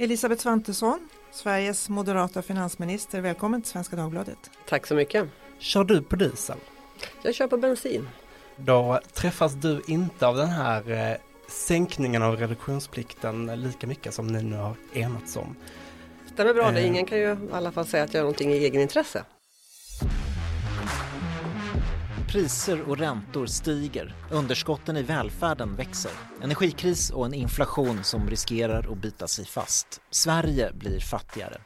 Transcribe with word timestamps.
Elisabeth 0.00 0.42
Svantesson, 0.42 1.08
Sveriges 1.30 1.88
moderata 1.88 2.42
finansminister. 2.42 3.20
Välkommen 3.20 3.62
till 3.62 3.70
Svenska 3.70 3.96
Dagbladet. 3.96 4.50
Tack 4.68 4.86
så 4.86 4.94
mycket. 4.94 5.28
Kör 5.58 5.84
du 5.84 6.02
på 6.02 6.16
diesel? 6.16 6.56
Jag 7.22 7.34
kör 7.34 7.46
på 7.46 7.56
bensin. 7.56 8.08
Då 8.56 9.00
träffas 9.12 9.54
du 9.54 9.82
inte 9.86 10.26
av 10.26 10.36
den 10.36 10.48
här 10.48 10.90
eh, 10.90 11.16
sänkningen 11.48 12.22
av 12.22 12.36
reduktionsplikten 12.36 13.62
lika 13.62 13.86
mycket 13.86 14.14
som 14.14 14.26
ni 14.26 14.42
nu 14.42 14.56
har 14.56 14.74
enats 14.92 15.36
om. 15.36 15.56
Stämmer 16.32 16.54
bra 16.54 16.70
det. 16.70 16.86
Ingen 16.86 17.06
kan 17.06 17.18
ju 17.18 17.32
i 17.32 17.36
alla 17.52 17.72
fall 17.72 17.86
säga 17.86 18.04
att 18.04 18.14
jag 18.14 18.18
gör 18.18 18.24
någonting 18.24 18.52
i 18.52 18.64
egenintresse. 18.64 19.24
Priser 22.28 22.82
och 22.82 22.98
räntor 22.98 23.46
stiger, 23.46 24.14
underskotten 24.30 24.96
i 24.96 25.02
välfärden 25.02 25.76
växer, 25.76 26.12
energikris 26.42 27.10
och 27.10 27.26
en 27.26 27.34
inflation 27.34 28.04
som 28.04 28.30
riskerar 28.30 28.92
att 28.92 28.98
bita 28.98 29.28
sig 29.28 29.46
fast. 29.46 30.00
Sverige 30.10 30.72
blir 30.72 31.00
fattigare. 31.00 31.60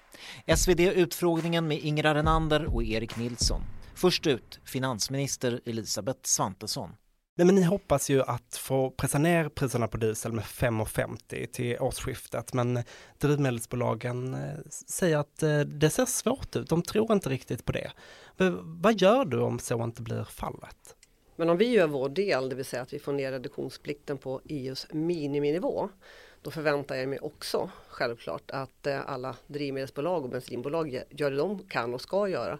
SvD-utfrågningen 0.56 1.68
med 1.68 1.78
Ingrid 1.78 2.12
Renander 2.12 2.74
och 2.74 2.84
Erik 2.84 3.16
Nilsson. 3.16 3.62
Först 3.94 4.26
ut 4.26 4.60
finansminister 4.64 5.60
Elisabeth 5.64 6.20
Svantesson. 6.22 6.90
Nej, 7.34 7.46
men 7.46 7.54
ni 7.54 7.62
hoppas 7.62 8.10
ju 8.10 8.22
att 8.22 8.56
få 8.56 8.90
pressa 8.90 9.18
ner 9.18 9.48
priserna 9.48 9.88
på 9.88 9.96
diesel 9.96 10.32
med 10.32 10.44
5,50 10.44 11.46
till 11.46 11.76
årsskiftet 11.80 12.52
men 12.52 12.82
drivmedelsbolagen 13.18 14.34
eh, 14.34 14.58
säger 14.70 15.16
att 15.16 15.42
eh, 15.42 15.60
det 15.60 15.90
ser 15.90 16.06
svårt 16.06 16.56
ut. 16.56 16.68
De 16.68 16.82
tror 16.82 17.12
inte 17.12 17.28
riktigt 17.28 17.64
på 17.64 17.72
det. 17.72 17.92
Vad 18.62 19.00
gör 19.00 19.24
du 19.24 19.40
om 19.40 19.58
så 19.58 19.84
inte 19.84 20.02
blir 20.02 20.24
fallet? 20.24 20.96
Men 21.36 21.50
om 21.50 21.56
vi 21.56 21.66
gör 21.66 21.86
vår 21.86 22.08
del, 22.08 22.48
det 22.48 22.56
vill 22.56 22.64
säga 22.64 22.82
att 22.82 22.92
vi 22.92 22.98
får 22.98 23.12
ner 23.12 23.32
reduktionsplikten 23.32 24.18
på 24.18 24.40
EUs 24.44 24.86
miniminivå 24.92 25.88
då 26.42 26.50
förväntar 26.50 26.94
jag 26.94 27.08
mig 27.08 27.18
också 27.18 27.70
självklart 27.88 28.50
att 28.50 28.86
eh, 28.86 29.10
alla 29.10 29.36
drivmedelsbolag 29.46 30.24
och 30.24 30.30
bensinbolag 30.30 31.02
gör 31.10 31.30
det 31.30 31.36
de 31.36 31.68
kan 31.68 31.94
och 31.94 32.00
ska 32.00 32.28
göra 32.28 32.58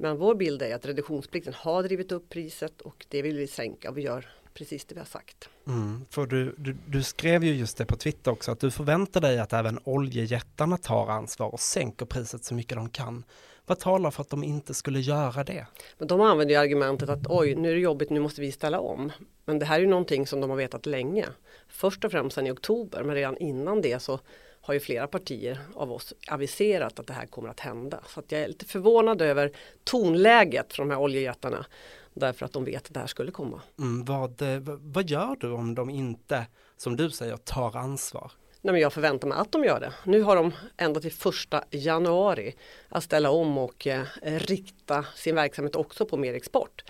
men 0.00 0.16
vår 0.16 0.34
bild 0.34 0.62
är 0.62 0.74
att 0.74 0.86
reduktionsplikten 0.86 1.54
har 1.56 1.82
drivit 1.82 2.12
upp 2.12 2.28
priset 2.28 2.80
och 2.80 3.06
det 3.08 3.22
vill 3.22 3.36
vi 3.36 3.46
sänka 3.46 3.90
och 3.90 3.98
vi 3.98 4.02
gör 4.02 4.28
precis 4.54 4.84
det 4.84 4.94
vi 4.94 4.98
har 4.98 5.06
sagt. 5.06 5.48
Mm, 5.66 6.04
för 6.10 6.26
du, 6.26 6.54
du, 6.58 6.76
du, 6.86 7.02
skrev 7.02 7.44
ju 7.44 7.54
just 7.54 7.76
det 7.76 7.86
på 7.86 7.96
Twitter 7.96 8.30
också 8.30 8.52
att 8.52 8.60
du 8.60 8.70
förväntar 8.70 9.20
dig 9.20 9.38
att 9.38 9.52
även 9.52 9.78
oljejättarna 9.84 10.76
tar 10.76 11.10
ansvar 11.10 11.48
och 11.48 11.60
sänker 11.60 12.06
priset 12.06 12.44
så 12.44 12.54
mycket 12.54 12.76
de 12.76 12.88
kan. 12.90 13.24
Vad 13.66 13.78
talar 13.78 14.10
för 14.10 14.22
att 14.22 14.30
de 14.30 14.44
inte 14.44 14.74
skulle 14.74 15.00
göra 15.00 15.44
det? 15.44 15.66
Men 15.98 16.08
de 16.08 16.20
använder 16.20 16.54
ju 16.54 16.60
argumentet 16.60 17.08
att 17.08 17.26
oj, 17.26 17.54
nu 17.54 17.70
är 17.70 17.74
det 17.74 17.80
jobbigt, 17.80 18.10
nu 18.10 18.20
måste 18.20 18.40
vi 18.40 18.52
ställa 18.52 18.80
om. 18.80 19.12
Men 19.44 19.58
det 19.58 19.66
här 19.66 19.76
är 19.76 19.80
ju 19.80 19.86
någonting 19.86 20.26
som 20.26 20.40
de 20.40 20.50
har 20.50 20.56
vetat 20.56 20.86
länge. 20.86 21.26
Först 21.68 22.04
och 22.04 22.10
främst 22.10 22.34
sedan 22.34 22.46
i 22.46 22.50
oktober, 22.50 23.02
men 23.02 23.14
redan 23.14 23.36
innan 23.38 23.80
det 23.80 24.02
så 24.02 24.20
har 24.68 24.74
ju 24.74 24.80
flera 24.80 25.06
partier 25.06 25.60
av 25.74 25.92
oss 25.92 26.14
aviserat 26.28 26.98
att 26.98 27.06
det 27.06 27.12
här 27.12 27.26
kommer 27.26 27.48
att 27.48 27.60
hända. 27.60 28.00
Så 28.06 28.20
att 28.20 28.32
jag 28.32 28.40
är 28.40 28.48
lite 28.48 28.64
förvånad 28.64 29.22
över 29.22 29.52
tonläget 29.84 30.72
från 30.72 30.88
de 30.88 30.94
här 30.94 31.00
oljejättarna. 31.00 31.66
Därför 32.14 32.46
att 32.46 32.52
de 32.52 32.64
vet 32.64 32.86
att 32.86 32.94
det 32.94 33.00
här 33.00 33.06
skulle 33.06 33.30
komma. 33.30 33.62
Mm, 33.78 34.04
vad, 34.04 34.42
eh, 34.42 34.60
vad 34.64 35.10
gör 35.10 35.36
du 35.40 35.52
om 35.52 35.74
de 35.74 35.90
inte, 35.90 36.46
som 36.76 36.96
du 36.96 37.10
säger, 37.10 37.36
tar 37.36 37.76
ansvar? 37.76 38.32
Nej, 38.60 38.72
men 38.72 38.80
jag 38.80 38.92
förväntar 38.92 39.28
mig 39.28 39.38
att 39.38 39.52
de 39.52 39.64
gör 39.64 39.80
det. 39.80 39.92
Nu 40.04 40.22
har 40.22 40.36
de 40.36 40.52
ända 40.76 41.00
till 41.00 41.12
första 41.12 41.64
januari 41.70 42.54
att 42.88 43.04
ställa 43.04 43.30
om 43.30 43.58
och 43.58 43.86
eh, 43.86 44.04
rikta 44.22 45.04
sin 45.14 45.34
verksamhet 45.34 45.76
också 45.76 46.06
på 46.06 46.16
mer 46.16 46.34
export. 46.34 46.84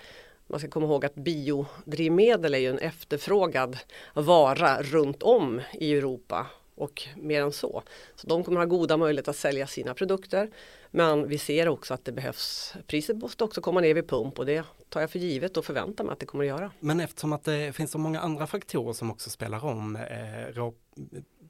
Man 0.47 0.59
ska 0.59 0.69
komma 0.69 0.85
ihåg 0.85 1.05
att 1.05 1.15
biodrivmedel 1.15 2.53
är 2.53 2.59
ju 2.59 2.69
en 2.69 2.79
efterfrågad 2.79 3.77
vara 4.13 4.81
runt 4.81 5.23
om 5.23 5.61
i 5.73 5.93
Europa 5.93 6.47
och 6.79 7.07
mer 7.15 7.41
än 7.41 7.51
så. 7.51 7.83
Så 8.15 8.27
de 8.27 8.43
kommer 8.43 8.59
ha 8.59 8.65
goda 8.65 8.97
möjligheter 8.97 9.31
att 9.31 9.37
sälja 9.37 9.67
sina 9.67 9.93
produkter. 9.93 10.49
Men 10.91 11.27
vi 11.27 11.37
ser 11.37 11.67
också 11.67 11.93
att 11.93 12.05
det 12.05 12.11
behövs, 12.11 12.73
priset 12.87 13.17
måste 13.17 13.43
också 13.43 13.61
komma 13.61 13.81
ner 13.81 13.93
vid 13.93 14.09
pump 14.09 14.39
och 14.39 14.45
det 14.45 14.63
tar 14.89 15.01
jag 15.01 15.11
för 15.11 15.19
givet 15.19 15.57
och 15.57 15.65
förväntar 15.65 16.03
mig 16.03 16.13
att 16.13 16.19
det 16.19 16.25
kommer 16.25 16.43
att 16.43 16.47
göra. 16.47 16.71
Men 16.79 16.99
eftersom 16.99 17.33
att 17.33 17.43
det 17.43 17.75
finns 17.75 17.91
så 17.91 17.97
många 17.97 18.19
andra 18.19 18.47
faktorer 18.47 18.93
som 18.93 19.11
också 19.11 19.29
spelar 19.29 19.65
om, 19.65 19.95
eh, 19.95 20.71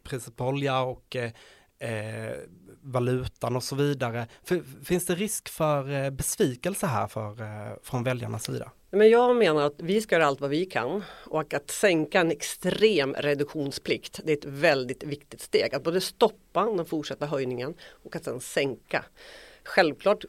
priset 0.04 0.36
på 0.36 0.46
olja 0.46 0.82
och 0.82 1.16
eh, 1.16 1.32
eh, 1.80 2.36
valutan 2.82 3.56
och 3.56 3.64
så 3.64 3.76
vidare. 3.76 4.28
För, 4.44 4.84
finns 4.84 5.06
det 5.06 5.16
risk 5.16 5.50
för 5.50 6.04
eh, 6.04 6.10
besvikelse 6.10 6.88
här 6.88 7.08
för, 7.08 7.42
eh, 7.42 7.74
från 7.84 8.04
väljarnas 8.04 8.44
sida? 8.44 8.72
Men 8.92 9.10
jag 9.10 9.36
menar 9.36 9.62
att 9.62 9.76
vi 9.78 10.02
ska 10.02 10.16
göra 10.16 10.26
allt 10.26 10.42
vad 10.42 10.50
vi 10.50 10.66
kan 10.66 11.04
och 11.26 11.54
att 11.54 11.72
sänka 11.72 12.20
en 12.20 12.32
extrem 12.32 13.14
reduktionsplikt 13.14 14.20
det 14.24 14.32
är 14.32 14.38
ett 14.38 14.46
väldigt 14.46 15.04
viktigt 15.04 15.42
steg. 15.42 15.76
Att 15.76 15.84
både 15.84 16.02
stoppa 16.02 16.66
den 16.66 16.86
fortsatta 16.86 17.26
höjningen 17.26 17.74
och 18.04 18.16
att 18.16 18.24
sedan 18.24 18.40
sänka. 18.40 19.06
Självklart 19.64 20.26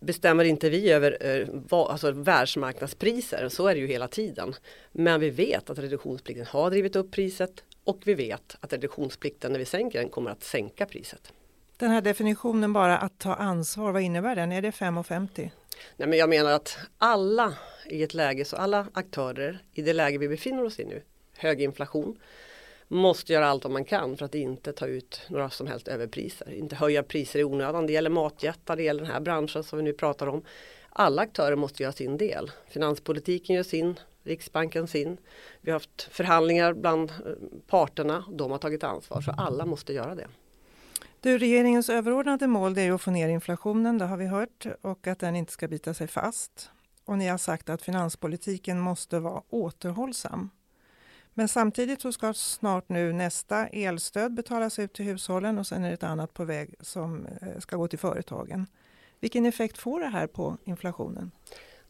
bestämmer 0.00 0.44
inte 0.44 0.70
vi 0.70 0.90
över 0.90 1.16
eh, 1.20 1.48
alltså 1.70 2.10
världsmarknadspriser, 2.10 3.48
så 3.48 3.66
är 3.66 3.74
det 3.74 3.80
ju 3.80 3.86
hela 3.86 4.08
tiden. 4.08 4.54
Men 4.92 5.20
vi 5.20 5.30
vet 5.30 5.70
att 5.70 5.78
reduktionsplikten 5.78 6.46
har 6.46 6.70
drivit 6.70 6.96
upp 6.96 7.10
priset 7.10 7.64
och 7.84 8.00
vi 8.04 8.14
vet 8.14 8.56
att 8.60 8.72
reduktionsplikten 8.72 9.52
när 9.52 9.58
vi 9.58 9.64
sänker 9.64 9.98
den 9.98 10.08
kommer 10.08 10.30
att 10.30 10.42
sänka 10.42 10.86
priset. 10.86 11.32
Den 11.76 11.90
här 11.90 12.00
definitionen 12.00 12.72
bara 12.72 12.98
att 12.98 13.18
ta 13.18 13.34
ansvar, 13.34 13.92
vad 13.92 14.02
innebär 14.02 14.36
den? 14.36 14.52
Är 14.52 14.62
det 14.62 14.70
5,50? 14.70 15.50
Nej 15.96 16.08
men 16.08 16.18
jag 16.18 16.28
menar 16.28 16.52
att 16.52 16.78
alla 16.98 17.54
i 17.86 18.02
ett 18.02 18.14
läge, 18.14 18.44
så 18.44 18.56
alla 18.56 18.86
aktörer 18.92 19.64
i 19.72 19.82
det 19.82 19.92
läge 19.92 20.18
vi 20.18 20.28
befinner 20.28 20.64
oss 20.64 20.80
i 20.80 20.84
nu, 20.84 21.02
hög 21.36 21.62
inflation, 21.62 22.18
måste 22.88 23.32
göra 23.32 23.46
allt 23.46 23.64
vad 23.64 23.72
man 23.72 23.84
kan 23.84 24.16
för 24.16 24.24
att 24.24 24.34
inte 24.34 24.72
ta 24.72 24.86
ut 24.86 25.20
några 25.28 25.50
som 25.50 25.66
helst 25.66 25.88
överpriser. 25.88 26.52
Inte 26.52 26.76
höja 26.76 27.02
priser 27.02 27.38
i 27.38 27.44
onödan. 27.44 27.86
Det 27.86 27.92
gäller 27.92 28.10
matjättar, 28.10 28.76
det 28.76 28.82
gäller 28.82 29.02
den 29.02 29.12
här 29.12 29.20
branschen 29.20 29.64
som 29.64 29.78
vi 29.78 29.82
nu 29.82 29.92
pratar 29.92 30.26
om. 30.26 30.44
Alla 30.88 31.22
aktörer 31.22 31.56
måste 31.56 31.82
göra 31.82 31.92
sin 31.92 32.16
del. 32.16 32.50
Finanspolitiken 32.68 33.56
gör 33.56 33.62
sin, 33.62 34.00
Riksbanken 34.24 34.86
sin. 34.86 35.16
Vi 35.60 35.70
har 35.70 35.74
haft 35.78 36.02
förhandlingar 36.02 36.72
bland 36.72 37.10
eh, 37.10 37.16
parterna. 37.66 38.24
De 38.28 38.50
har 38.50 38.58
tagit 38.58 38.84
ansvar 38.84 39.20
så 39.20 39.30
alla 39.30 39.66
måste 39.66 39.92
göra 39.92 40.14
det. 40.14 40.26
Du, 41.24 41.38
regeringens 41.38 41.88
överordnade 41.88 42.46
mål 42.46 42.78
är 42.78 42.92
att 42.92 43.02
få 43.02 43.10
ner 43.10 43.28
inflationen, 43.28 43.98
det 43.98 44.04
har 44.04 44.16
vi 44.16 44.26
hört, 44.26 44.66
och 44.80 45.06
att 45.06 45.18
den 45.18 45.36
inte 45.36 45.52
ska 45.52 45.68
bita 45.68 45.94
sig 45.94 46.06
fast. 46.06 46.70
Och 47.04 47.18
ni 47.18 47.28
har 47.28 47.38
sagt 47.38 47.68
att 47.68 47.82
finanspolitiken 47.82 48.80
måste 48.80 49.18
vara 49.18 49.42
återhållsam. 49.48 50.50
Men 51.34 51.48
samtidigt 51.48 52.00
så 52.00 52.12
ska 52.12 52.34
snart 52.34 52.88
nu 52.88 53.12
nästa 53.12 53.66
elstöd 53.66 54.34
betalas 54.34 54.78
ut 54.78 54.92
till 54.92 55.04
hushållen 55.04 55.58
och 55.58 55.66
sen 55.66 55.84
är 55.84 55.88
det 55.88 55.94
ett 55.94 56.02
annat 56.02 56.34
på 56.34 56.44
väg 56.44 56.74
som 56.80 57.26
eh, 57.26 57.58
ska 57.58 57.76
gå 57.76 57.88
till 57.88 57.98
företagen. 57.98 58.66
Vilken 59.20 59.46
effekt 59.46 59.78
får 59.78 60.00
det 60.00 60.08
här 60.08 60.26
på 60.26 60.56
inflationen? 60.64 61.30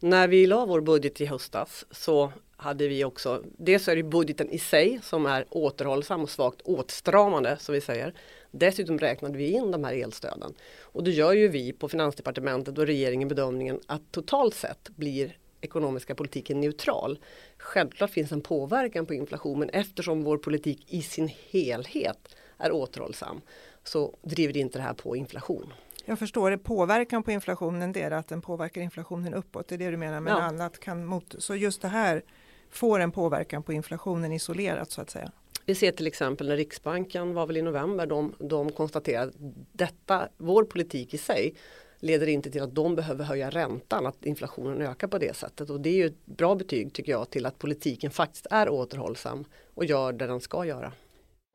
När 0.01 0.29
vi 0.29 0.47
la 0.47 0.67
vår 0.67 0.81
budget 0.81 1.21
i 1.21 1.27
höstas 1.27 1.85
så 1.91 2.33
hade 2.57 2.89
vi 2.89 3.05
också, 3.05 3.43
dels 3.59 3.89
är 3.89 3.97
det 3.97 4.03
budgeten 4.03 4.51
i 4.51 4.59
sig 4.59 5.01
som 5.03 5.27
är 5.27 5.47
återhållsam 5.51 6.23
och 6.23 6.31
svagt 6.31 6.63
åtstramande 6.63 7.57
som 7.61 7.75
vi 7.75 7.81
säger. 7.81 8.15
Dessutom 8.51 8.99
räknade 8.99 9.39
vi 9.39 9.51
in 9.51 9.71
de 9.71 9.85
här 9.85 9.93
elstöden. 9.93 10.55
Och 10.81 11.05
då 11.05 11.11
gör 11.11 11.33
ju 11.33 11.49
vi 11.49 11.73
på 11.73 11.89
Finansdepartementet 11.89 12.79
och 12.79 12.87
regeringen 12.87 13.29
bedömningen 13.29 13.81
att 13.87 14.13
totalt 14.13 14.55
sett 14.55 14.89
blir 14.97 15.37
ekonomiska 15.61 16.15
politiken 16.15 16.61
neutral. 16.61 17.19
Självklart 17.59 18.11
finns 18.11 18.33
en 18.33 18.41
påverkan 18.41 19.07
på 19.07 19.15
inflationen 19.15 19.71
eftersom 19.71 20.25
vår 20.25 20.39
politik 20.39 20.87
i 20.89 21.03
sin 21.03 21.31
helhet 21.51 22.37
är 22.59 22.73
återhållsam 22.73 23.41
så 23.85 24.17
driver 24.23 24.57
inte 24.57 24.79
det 24.79 24.83
här 24.83 24.95
på 24.95 25.17
inflation. 25.17 25.73
Jag 26.05 26.19
förstår 26.19 26.51
det. 26.51 26.59
Påverkan 26.59 27.23
på 27.23 27.31
inflationen 27.31 27.93
det 27.93 28.03
är 28.03 28.11
att 28.11 28.29
den 28.29 28.41
påverkar 28.43 28.81
inflationen 28.81 29.35
uppåt. 29.35 29.69
Det 29.69 29.75
är 29.75 29.79
det 29.79 29.91
du 29.91 29.97
menar. 29.97 30.21
Men 30.21 30.33
ja. 30.33 30.43
annat 30.43 30.81
kan 30.81 31.07
mot... 31.07 31.35
Så 31.39 31.57
just 31.57 31.83
det 31.83 31.89
här 31.89 32.23
får 32.71 33.01
en 33.01 33.13
påverkan 33.13 33.63
på 33.63 33.73
inflationen 33.73 34.33
isolerat 34.33 34.91
så 34.91 35.01
att 35.01 35.11
säga. 35.11 35.33
Vi 35.67 35.75
ser 35.75 35.93
till 35.93 36.07
exempel 36.07 36.49
när 36.49 36.57
Riksbanken 36.57 37.35
var 37.35 37.47
väl 37.47 37.57
i 37.57 37.63
november, 37.63 38.07
de, 38.07 38.35
de 38.39 38.73
konstaterade 38.73 39.29
att 39.29 39.35
detta, 39.73 40.29
vår 40.37 40.65
politik 40.65 41.15
i 41.15 41.19
sig 41.19 41.55
leder 41.99 42.27
inte 42.27 42.51
till 42.51 42.63
att 42.63 42.75
de 42.75 42.95
behöver 42.95 43.25
höja 43.25 43.51
räntan, 43.51 44.07
att 44.07 44.25
inflationen 44.25 44.83
ökar 44.83 45.09
på 45.09 45.19
det 45.19 45.37
sättet. 45.37 45.71
Och 45.71 45.81
det 45.81 45.89
är 45.89 45.95
ju 45.95 46.07
ett 46.07 46.27
bra 46.27 46.55
betyg 46.55 46.93
tycker 46.93 47.13
jag 47.13 47.31
till 47.31 47.47
att 47.47 47.59
politiken 47.59 48.11
faktiskt 48.11 48.47
är 48.51 48.69
återhållsam 48.69 49.45
och 49.75 49.85
gör 49.85 50.13
det 50.13 50.27
den 50.27 50.41
ska 50.41 50.65
göra. 50.65 50.93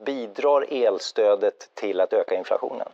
Bidrar 0.06 0.66
elstödet 0.70 1.76
till 1.76 2.00
att 2.00 2.14
öka 2.14 2.36
inflationen? 2.36 2.88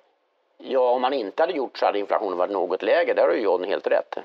Ja, 0.57 0.91
om 0.91 1.01
man 1.01 1.13
inte 1.13 1.43
hade 1.43 1.53
gjort 1.53 1.77
så 1.77 1.85
hade 1.85 1.99
inflationen 1.99 2.37
varit 2.37 2.51
något 2.51 2.83
lägre. 2.83 3.13
Där 3.13 3.27
har 3.27 3.33
ju 3.33 3.41
John 3.41 3.63
helt 3.63 3.87
rätt. 3.87 4.15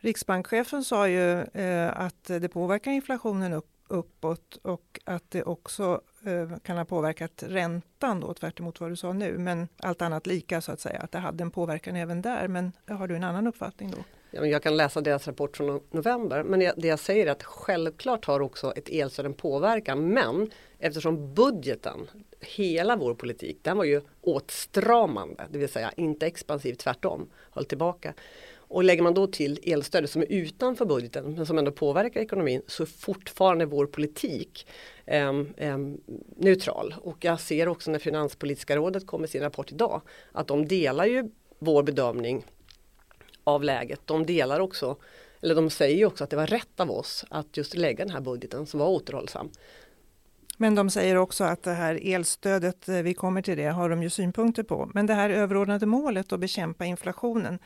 Riksbankschefen 0.00 0.84
sa 0.84 1.08
ju 1.08 1.40
eh, 1.40 2.00
att 2.00 2.24
det 2.24 2.48
påverkar 2.48 2.90
inflationen 2.90 3.52
upp, 3.52 3.70
uppåt 3.88 4.58
och 4.62 5.00
att 5.04 5.30
det 5.30 5.42
också 5.42 6.00
eh, 6.26 6.58
kan 6.58 6.78
ha 6.78 6.84
påverkat 6.84 7.42
räntan 7.46 8.20
då 8.20 8.34
tvärt 8.34 8.60
vad 8.60 8.90
du 8.90 8.96
sa 8.96 9.12
nu. 9.12 9.38
Men 9.38 9.68
allt 9.82 10.02
annat 10.02 10.26
lika 10.26 10.60
så 10.60 10.72
att 10.72 10.80
säga, 10.80 11.00
att 11.00 11.12
det 11.12 11.18
hade 11.18 11.42
en 11.42 11.50
påverkan 11.50 11.96
även 11.96 12.22
där. 12.22 12.48
Men 12.48 12.72
har 12.88 13.06
du 13.06 13.16
en 13.16 13.24
annan 13.24 13.46
uppfattning 13.46 13.90
då? 13.90 13.98
Ja, 14.30 14.46
jag 14.46 14.62
kan 14.62 14.76
läsa 14.76 15.00
deras 15.00 15.26
rapport 15.26 15.56
från 15.56 15.80
november. 15.90 16.42
Men 16.42 16.60
det 16.60 16.88
jag 16.88 16.98
säger 16.98 17.26
är 17.26 17.30
att 17.30 17.42
självklart 17.42 18.24
har 18.24 18.40
också 18.40 18.72
ett 18.76 18.88
elstöd 18.88 19.26
en 19.26 19.34
påverkan. 19.34 20.08
Men 20.08 20.50
eftersom 20.78 21.34
budgeten 21.34 22.10
hela 22.40 22.96
vår 22.96 23.14
politik, 23.14 23.58
den 23.62 23.76
var 23.76 23.84
ju 23.84 24.00
åtstramande, 24.20 25.46
det 25.50 25.58
vill 25.58 25.68
säga 25.68 25.92
inte 25.96 26.26
expansiv, 26.26 26.74
tvärtom, 26.74 27.30
höll 27.50 27.64
tillbaka. 27.64 28.14
Och 28.70 28.84
lägger 28.84 29.02
man 29.02 29.14
då 29.14 29.26
till 29.26 29.60
elstödet 29.72 30.10
som 30.10 30.22
är 30.22 30.32
utanför 30.32 30.84
budgeten 30.84 31.34
men 31.34 31.46
som 31.46 31.58
ändå 31.58 31.72
påverkar 31.72 32.20
ekonomin 32.20 32.62
så 32.66 32.82
är 32.82 32.86
fortfarande 32.86 33.66
vår 33.66 33.86
politik 33.86 34.66
eh, 35.06 35.28
eh, 35.56 35.78
neutral. 36.36 36.94
Och 37.02 37.24
jag 37.24 37.40
ser 37.40 37.68
också 37.68 37.90
när 37.90 37.98
Finanspolitiska 37.98 38.76
rådet 38.76 39.06
kom 39.06 39.20
med 39.20 39.30
sin 39.30 39.42
rapport 39.42 39.72
idag 39.72 40.02
att 40.32 40.46
de 40.46 40.68
delar 40.68 41.06
ju 41.06 41.30
vår 41.58 41.82
bedömning 41.82 42.44
av 43.44 43.64
läget. 43.64 44.00
De 44.04 44.26
delar 44.26 44.60
också, 44.60 44.96
eller 45.42 45.54
de 45.54 45.70
säger 45.70 46.06
också 46.06 46.24
att 46.24 46.30
det 46.30 46.36
var 46.36 46.46
rätt 46.46 46.80
av 46.80 46.90
oss 46.90 47.24
att 47.30 47.56
just 47.56 47.74
lägga 47.74 48.04
den 48.04 48.14
här 48.14 48.20
budgeten 48.20 48.66
som 48.66 48.80
var 48.80 48.88
återhållsam. 48.88 49.50
Men 50.60 50.74
de 50.74 50.90
säger 50.90 51.16
också 51.16 51.44
att 51.44 51.62
det 51.62 51.72
här 51.72 52.00
elstödet, 52.02 52.88
eh, 52.88 52.96
vi 52.96 53.14
kommer 53.14 53.42
till 53.42 53.56
det, 53.56 53.66
har 53.66 53.90
de 53.90 54.02
ju 54.02 54.10
synpunkter 54.10 54.62
på. 54.62 54.90
Men 54.94 55.06
det 55.06 55.14
här 55.14 55.30
överordnade 55.30 55.86
målet 55.86 56.32
att 56.32 56.40
bekämpa 56.40 56.84
inflationen, 56.84 57.58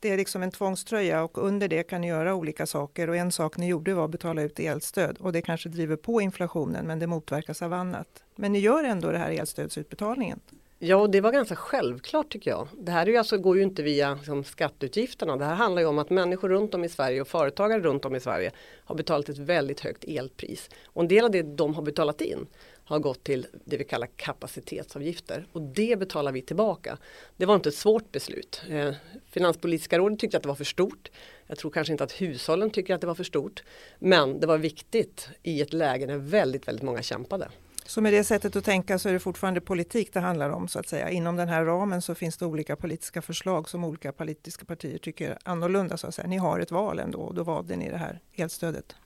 det 0.00 0.10
är 0.10 0.16
liksom 0.16 0.42
en 0.42 0.50
tvångströja 0.50 1.22
och 1.22 1.38
under 1.38 1.68
det 1.68 1.82
kan 1.82 2.00
ni 2.00 2.08
göra 2.08 2.34
olika 2.34 2.66
saker 2.66 3.08
och 3.08 3.16
en 3.16 3.32
sak 3.32 3.56
ni 3.56 3.68
gjorde 3.68 3.94
var 3.94 4.04
att 4.04 4.10
betala 4.10 4.42
ut 4.42 4.60
elstöd 4.60 5.16
och 5.20 5.32
det 5.32 5.42
kanske 5.42 5.68
driver 5.68 5.96
på 5.96 6.20
inflationen 6.20 6.86
men 6.86 6.98
det 6.98 7.06
motverkas 7.06 7.62
av 7.62 7.72
annat. 7.72 8.24
Men 8.36 8.52
ni 8.52 8.58
gör 8.58 8.84
ändå 8.84 9.10
det 9.10 9.18
här 9.18 9.30
elstödsutbetalningen. 9.30 10.40
Ja, 10.82 11.06
det 11.06 11.20
var 11.20 11.32
ganska 11.32 11.56
självklart 11.56 12.32
tycker 12.32 12.50
jag. 12.50 12.68
Det 12.78 12.92
här 12.92 13.06
är 13.06 13.10
ju 13.10 13.16
alltså, 13.16 13.38
går 13.38 13.56
ju 13.56 13.62
inte 13.62 13.82
via 13.82 14.14
liksom, 14.14 14.44
skatteutgifterna. 14.44 15.36
Det 15.36 15.44
här 15.44 15.54
handlar 15.54 15.82
ju 15.82 15.88
om 15.88 15.98
att 15.98 16.10
människor 16.10 16.48
runt 16.48 16.74
om 16.74 16.84
i 16.84 16.88
Sverige 16.88 17.20
och 17.20 17.28
företagare 17.28 17.80
runt 17.80 18.04
om 18.04 18.16
i 18.16 18.20
Sverige 18.20 18.52
har 18.84 18.94
betalat 18.94 19.28
ett 19.28 19.38
väldigt 19.38 19.80
högt 19.80 20.04
elpris. 20.04 20.70
Och 20.84 21.02
en 21.02 21.08
del 21.08 21.24
av 21.24 21.30
det 21.30 21.42
de 21.42 21.74
har 21.74 21.82
betalat 21.82 22.20
in 22.20 22.46
har 22.84 22.98
gått 22.98 23.24
till 23.24 23.46
det 23.64 23.76
vi 23.76 23.84
kallar 23.84 24.08
kapacitetsavgifter 24.16 25.46
och 25.52 25.62
det 25.62 25.98
betalar 25.98 26.32
vi 26.32 26.42
tillbaka. 26.42 26.98
Det 27.36 27.46
var 27.46 27.54
inte 27.54 27.68
ett 27.68 27.74
svårt 27.74 28.12
beslut. 28.12 28.62
Eh, 28.70 28.92
Finanspolitiska 29.30 29.98
rådet 29.98 30.18
tyckte 30.18 30.36
att 30.36 30.42
det 30.42 30.48
var 30.48 30.56
för 30.56 30.64
stort. 30.64 31.10
Jag 31.46 31.58
tror 31.58 31.70
kanske 31.70 31.92
inte 31.92 32.04
att 32.04 32.20
hushållen 32.20 32.70
tycker 32.70 32.94
att 32.94 33.00
det 33.00 33.06
var 33.06 33.14
för 33.14 33.24
stort. 33.24 33.62
Men 33.98 34.40
det 34.40 34.46
var 34.46 34.58
viktigt 34.58 35.28
i 35.42 35.60
ett 35.60 35.72
läge 35.72 36.06
när 36.06 36.16
väldigt, 36.16 36.68
väldigt 36.68 36.84
många 36.84 37.02
kämpade. 37.02 37.48
Så 37.90 38.00
med 38.00 38.12
det 38.12 38.24
sättet 38.24 38.56
att 38.56 38.64
tänka 38.64 38.98
så 38.98 39.08
är 39.08 39.12
det 39.12 39.18
fortfarande 39.18 39.60
politik 39.60 40.12
det 40.12 40.20
handlar 40.20 40.50
om 40.50 40.68
så 40.68 40.78
att 40.78 40.88
säga. 40.88 41.10
Inom 41.10 41.36
den 41.36 41.48
här 41.48 41.64
ramen 41.64 42.02
så 42.02 42.14
finns 42.14 42.36
det 42.36 42.46
olika 42.46 42.76
politiska 42.76 43.22
förslag 43.22 43.68
som 43.68 43.84
olika 43.84 44.12
politiska 44.12 44.64
partier 44.64 44.98
tycker 44.98 45.38
annorlunda 45.42 45.96
så 45.96 46.06
att 46.06 46.14
säga. 46.14 46.28
Ni 46.28 46.36
har 46.36 46.60
ett 46.60 46.70
val 46.70 46.98
ändå 46.98 47.18
och 47.18 47.34
då 47.34 47.42
valde 47.42 47.76
ni 47.76 47.90
det 47.90 47.96
här 47.96 48.20
elstödet. 48.34 48.96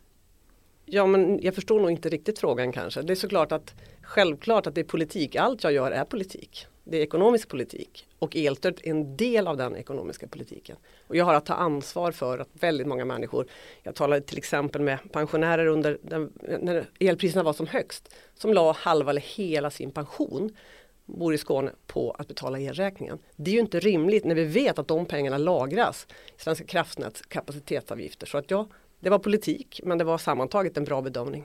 Ja 0.85 1.07
men 1.07 1.43
jag 1.43 1.55
förstår 1.55 1.81
nog 1.81 1.91
inte 1.91 2.09
riktigt 2.09 2.39
frågan 2.39 2.73
kanske. 2.73 3.03
Det 3.03 3.13
är 3.13 3.15
såklart 3.15 3.53
att 3.53 3.75
självklart 4.03 4.67
att 4.67 4.75
det 4.75 4.81
är 4.81 4.85
politik. 4.85 5.37
Allt 5.37 5.65
jag 5.65 5.73
gör 5.73 5.91
är 5.91 6.05
politik. 6.05 6.67
Det 6.85 6.97
är 6.97 7.03
ekonomisk 7.03 7.49
politik 7.49 8.07
och 8.19 8.37
elstödet 8.37 8.87
är 8.87 8.91
en 8.91 9.17
del 9.17 9.47
av 9.47 9.57
den 9.57 9.77
ekonomiska 9.77 10.29
politiken. 10.29 10.77
Och 11.07 11.17
jag 11.17 11.25
har 11.25 11.35
att 11.35 11.47
ta 11.47 11.55
ansvar 11.55 12.13
för 12.13 12.39
att 12.39 12.49
väldigt 12.53 12.87
många 12.87 13.05
människor, 13.05 13.47
jag 13.83 13.95
talade 13.95 14.21
till 14.21 14.39
exempel 14.39 14.83
med 14.83 14.99
pensionärer 15.13 15.67
under 15.67 15.99
den, 16.03 16.33
när 16.61 16.89
elpriserna 17.01 17.43
var 17.43 17.53
som 17.53 17.67
högst, 17.67 18.15
som 18.35 18.53
la 18.53 18.73
halva 18.73 19.11
eller 19.11 19.21
hela 19.21 19.71
sin 19.71 19.91
pension 19.91 20.57
bor 21.05 21.35
i 21.35 21.39
Skåne 21.39 21.71
på 21.87 22.11
att 22.11 22.29
betala 22.29 22.61
elräkningen. 22.61 23.19
Det 23.37 23.51
är 23.51 23.55
ju 23.55 23.61
inte 23.61 23.81
rimligt 23.81 24.25
när 24.25 24.35
vi 24.35 24.45
vet 24.45 24.79
att 24.79 24.89
de 24.89 25.07
pengarna 25.07 25.39
lagras 25.39 26.07
i 26.39 26.43
Svenska 26.43 26.65
kraftnäts 26.65 27.23
kapacitetsavgifter. 27.23 28.27
Så 28.27 28.39
att 28.39 28.51
ja, 28.51 28.69
det 29.01 29.11
var 29.11 29.19
politik 29.19 29.81
men 29.85 29.99
det 29.99 30.05
var 30.05 30.19
sammantaget 30.19 30.77
en 30.77 30.85
bra 30.85 31.03
bedömning. 31.03 31.45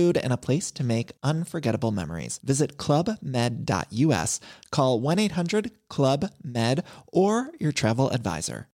food, 0.00 0.16
and 0.24 0.32
a 0.32 0.36
place 0.36 0.72
to 0.72 0.84
make 0.84 1.12
unforgettable 1.22 1.90
memories. 1.90 2.40
Visit 2.42 2.76
clubmed.us, 2.76 4.40
call 4.70 5.00
1 5.00 5.18
800 5.18 5.70
Club 5.88 6.24
Med, 6.42 6.82
or 7.12 7.50
your 7.60 7.72
travel 7.72 8.10
advisor. 8.12 8.66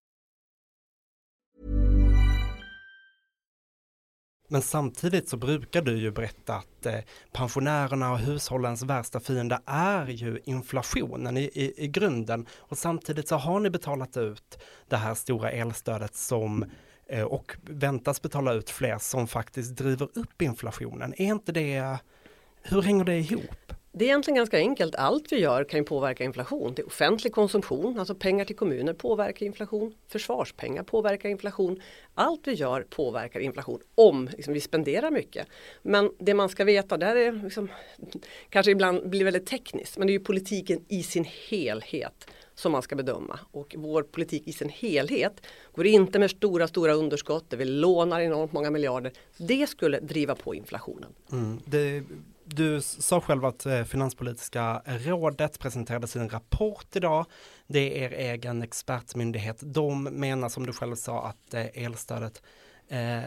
Men 4.49 4.61
samtidigt 4.61 5.29
så 5.29 5.37
brukar 5.37 5.81
du 5.81 5.97
ju 5.97 6.11
berätta 6.11 6.55
att 6.55 6.85
eh, 6.85 6.99
pensionärerna 7.31 8.11
och 8.11 8.19
hushållens 8.19 8.83
värsta 8.83 9.19
fiende 9.19 9.59
är 9.65 10.07
ju 10.07 10.39
inflationen 10.45 11.37
i, 11.37 11.41
i, 11.41 11.83
i 11.83 11.87
grunden. 11.87 12.45
Och 12.57 12.77
samtidigt 12.77 13.27
så 13.27 13.35
har 13.35 13.59
ni 13.59 13.69
betalat 13.69 14.17
ut 14.17 14.59
det 14.89 14.97
här 14.97 15.13
stora 15.13 15.51
elstödet 15.51 16.15
som 16.15 16.63
Eh, 16.63 16.69
Eh, 17.07 17.23
och 17.23 17.55
väntas 17.61 18.21
betala 18.21 18.53
ut 18.53 18.69
fler 18.69 18.97
som 18.97 19.27
faktiskt 19.27 19.75
driver 19.75 20.09
upp 20.13 20.41
inflationen. 20.41 21.13
Är 21.17 21.25
inte 21.25 21.51
det, 21.51 21.97
hur 22.61 22.81
hänger 22.81 23.03
det 23.03 23.17
ihop? 23.17 23.73
Det 23.97 24.05
är 24.05 24.07
egentligen 24.07 24.35
ganska 24.35 24.57
enkelt. 24.57 24.95
Allt 24.95 25.31
vi 25.31 25.39
gör 25.39 25.63
kan 25.63 25.79
ju 25.79 25.83
påverka 25.83 26.23
inflation. 26.23 26.73
Det 26.75 26.81
är 26.81 26.87
offentlig 26.87 27.33
konsumtion, 27.33 27.99
alltså 27.99 28.15
pengar 28.15 28.45
till 28.45 28.55
kommuner 28.55 28.93
påverkar 28.93 29.45
inflation. 29.45 29.93
Försvarspengar 30.07 30.83
påverkar 30.83 31.29
inflation. 31.29 31.81
Allt 32.13 32.47
vi 32.47 32.53
gör 32.53 32.81
påverkar 32.81 33.39
inflation 33.39 33.79
om 33.95 34.29
liksom, 34.33 34.53
vi 34.53 34.61
spenderar 34.61 35.11
mycket. 35.11 35.47
Men 35.81 36.11
det 36.19 36.33
man 36.33 36.49
ska 36.49 36.63
veta, 36.63 36.97
det 36.97 37.05
är 37.05 37.31
liksom, 37.31 37.69
kanske 38.49 38.71
ibland 38.71 39.09
blir 39.09 39.23
väldigt 39.23 39.47
tekniskt, 39.47 39.97
men 39.97 40.07
det 40.07 40.11
är 40.11 40.17
ju 40.17 40.23
politiken 40.23 40.85
i 40.87 41.03
sin 41.03 41.25
helhet 41.49 42.27
som 42.55 42.71
man 42.71 42.81
ska 42.81 42.95
bedöma. 42.95 43.39
Och 43.51 43.75
vår 43.77 44.03
politik 44.03 44.47
i 44.47 44.53
sin 44.53 44.69
helhet 44.69 45.41
går 45.73 45.85
inte 45.85 46.19
med 46.19 46.31
stora, 46.31 46.67
stora 46.67 46.93
underskott 46.93 47.49
där 47.49 47.57
vi 47.57 47.65
lånar 47.65 48.19
enormt 48.19 48.53
många 48.53 48.71
miljarder. 48.71 49.11
Det 49.37 49.67
skulle 49.67 49.99
driva 49.99 50.35
på 50.35 50.55
inflationen. 50.55 51.09
Mm. 51.31 51.59
Det, 51.65 52.03
du 52.45 52.81
sa 52.81 53.21
själv 53.21 53.45
att 53.45 53.65
eh, 53.65 53.83
Finanspolitiska 53.83 54.81
rådet 54.85 55.59
presenterade 55.59 56.07
sin 56.07 56.29
rapport 56.29 56.95
idag. 56.95 57.25
Det 57.67 58.03
är 58.03 58.13
er 58.13 58.33
egen 58.33 58.61
expertmyndighet. 58.61 59.57
De 59.61 60.03
menar 60.03 60.49
som 60.49 60.65
du 60.65 60.73
själv 60.73 60.95
sa 60.95 61.27
att 61.27 61.53
eh, 61.53 61.83
elstödet 61.83 62.41
eh, 62.87 63.19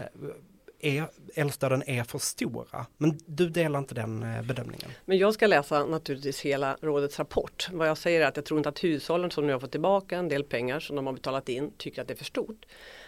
är, 0.78 1.08
elstöden 1.34 1.82
är 1.86 2.04
för 2.04 2.18
stora. 2.18 2.86
Men 2.96 3.18
du 3.26 3.48
delar 3.48 3.78
inte 3.78 3.94
den 3.94 4.22
eh, 4.22 4.42
bedömningen? 4.42 4.90
Men 5.04 5.18
jag 5.18 5.34
ska 5.34 5.46
läsa 5.46 5.84
naturligtvis 5.84 6.40
hela 6.40 6.76
rådets 6.80 7.18
rapport. 7.18 7.68
Vad 7.72 7.88
jag 7.88 7.98
säger 7.98 8.20
är 8.20 8.26
att 8.26 8.36
jag 8.36 8.44
tror 8.44 8.58
inte 8.58 8.68
att 8.68 8.84
hushållen 8.84 9.30
som 9.30 9.46
nu 9.46 9.52
har 9.52 9.60
fått 9.60 9.70
tillbaka 9.70 10.16
en 10.16 10.28
del 10.28 10.44
pengar 10.44 10.80
som 10.80 10.96
de 10.96 11.06
har 11.06 11.12
betalat 11.12 11.48
in 11.48 11.72
tycker 11.76 12.02
att 12.02 12.08
det 12.08 12.14
är 12.14 12.18
för 12.18 12.24
stort. 12.24 12.66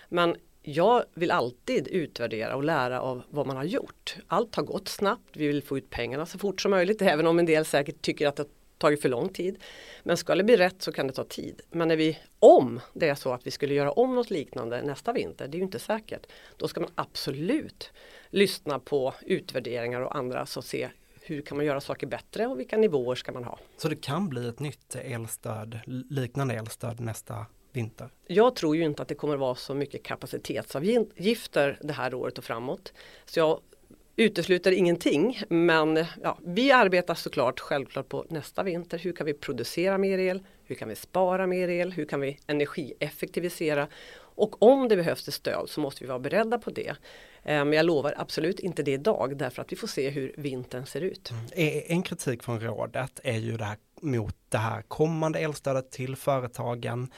Men 0.09 0.37
jag 0.63 1.05
vill 1.15 1.31
alltid 1.31 1.89
utvärdera 1.89 2.57
och 2.57 2.65
lära 2.65 3.01
av 3.01 3.23
vad 3.31 3.47
man 3.47 3.57
har 3.57 3.65
gjort. 3.65 4.17
Allt 4.27 4.57
har 4.57 4.63
gått 4.63 4.89
snabbt, 4.89 5.37
vi 5.37 5.47
vill 5.47 5.63
få 5.63 5.79
ut 5.79 5.91
pengarna 5.91 6.27
så 6.27 6.39
fort 6.39 6.61
som 6.61 6.71
möjligt, 6.71 7.03
även 7.03 7.27
om 7.27 7.39
en 7.39 7.47
del 7.47 7.65
säkert 7.65 8.03
tycker 8.03 8.27
att 8.27 8.37
det 8.37 8.47
tagit 8.81 9.03
för 9.03 9.09
lång 9.09 9.29
tid. 9.29 9.59
Men 10.03 10.17
ska 10.17 10.35
det 10.35 10.45
bli 10.45 10.57
rätt 10.57 10.83
så 10.83 10.93
kan 10.93 11.07
det 11.07 11.13
ta 11.13 11.25
tid. 11.25 11.61
Men 11.71 11.89
när 11.89 11.97
vi, 11.97 12.19
om 12.39 12.81
det 12.93 13.09
är 13.09 13.15
så 13.15 13.33
att 13.33 13.47
vi 13.47 13.51
skulle 13.51 13.75
göra 13.75 13.93
om 13.93 14.15
något 14.15 14.31
liknande 14.31 14.83
nästa 14.83 15.13
vinter, 15.13 15.49
det 15.49 15.57
är 15.57 15.59
ju 15.59 15.65
inte 15.65 15.79
säkert, 15.79 16.27
då 16.57 16.69
ska 16.69 16.81
man 16.81 16.91
absolut 16.95 17.91
lyssna 18.31 18.79
på 18.79 19.15
utvärderingar 19.23 20.01
och 20.01 20.17
andra 20.17 20.47
så 20.47 20.63
se 20.63 20.89
hur 21.23 21.43
kan 21.43 21.57
man 21.57 21.67
göra 21.67 21.81
saker 21.81 22.07
bättre 22.07 22.47
och 22.47 22.61
vilka 22.61 22.77
nivåer 22.77 23.15
ska 23.15 23.33
man 23.33 23.45
ha. 23.45 23.59
Så 23.77 23.89
det 23.89 23.97
kan 23.97 24.29
bli 24.29 24.49
ett 24.49 24.61
nytt 24.61 24.95
elstöd, 24.95 25.81
liknande 26.11 26.55
elstöd 26.55 27.01
nästa 27.01 27.47
vinter? 27.73 28.09
Jag 28.27 28.57
tror 28.57 28.77
ju 28.77 28.85
inte 28.85 29.03
att 29.03 29.09
det 29.09 29.15
kommer 29.15 29.37
vara 29.37 29.55
så 29.55 29.75
mycket 29.75 30.03
kapacitetsavgifter 30.03 31.79
det 31.83 31.93
här 31.93 32.15
året 32.15 32.39
och 32.39 32.45
framåt. 32.45 32.93
Så 33.25 33.39
jag 33.39 33.61
utesluter 34.21 34.73
ingenting 34.73 35.43
men 35.49 36.07
ja, 36.23 36.39
vi 36.45 36.73
arbetar 36.73 37.15
såklart 37.15 37.61
självklart 37.61 38.09
på 38.09 38.27
nästa 38.29 38.63
vinter. 38.63 38.99
Hur 38.99 39.13
kan 39.13 39.27
vi 39.27 39.35
producera 39.35 39.99
mer 39.99 40.19
el? 40.19 40.43
Hur 40.65 40.75
kan 40.75 40.89
vi 40.89 40.95
spara 40.95 41.47
mer 41.47 41.69
el? 41.69 41.93
Hur 41.93 42.05
kan 42.05 42.21
vi 42.21 42.39
energieffektivisera? 42.47 43.89
Och 44.17 44.63
om 44.63 44.89
det 44.89 44.97
behövs 44.97 45.29
ett 45.29 45.35
stöd 45.35 45.69
så 45.69 45.81
måste 45.81 46.05
vi 46.05 46.09
vara 46.09 46.19
beredda 46.19 46.59
på 46.59 46.71
det. 46.71 46.89
Eh, 47.43 47.65
men 47.65 47.73
jag 47.73 47.87
lovar 47.87 48.15
absolut 48.17 48.61
inte 48.61 48.83
det 48.83 48.93
idag 48.93 49.37
därför 49.37 49.63
att 49.63 49.73
vi 49.73 49.77
får 49.77 49.89
se 49.89 50.11
hur 50.11 50.35
vintern 50.37 50.87
ser 50.87 51.01
ut. 51.01 51.31
Mm. 51.31 51.45
Eh, 51.53 51.93
en 51.93 52.03
kritik 52.03 52.43
från 52.43 52.61
rådet 52.61 53.21
är 53.25 53.39
ju 53.39 53.57
det 53.57 53.65
här 53.65 53.77
mot 54.03 54.37
det 54.49 54.59
här 54.59 54.83
kommande 54.83 55.39
elstödet 55.39 55.91
till 55.91 56.17
företagen 56.17 57.11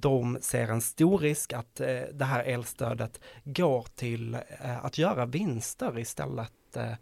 de 0.00 0.38
ser 0.40 0.68
en 0.68 0.80
stor 0.80 1.18
risk 1.18 1.52
att 1.52 1.80
eh, 1.80 2.00
det 2.12 2.24
här 2.24 2.44
elstödet 2.44 3.20
går 3.44 3.86
till 3.94 4.34
eh, 4.34 4.84
att 4.84 4.98
göra 4.98 5.26
vinster 5.26 5.98
istället. 5.98 6.76
Eh, 6.76 6.92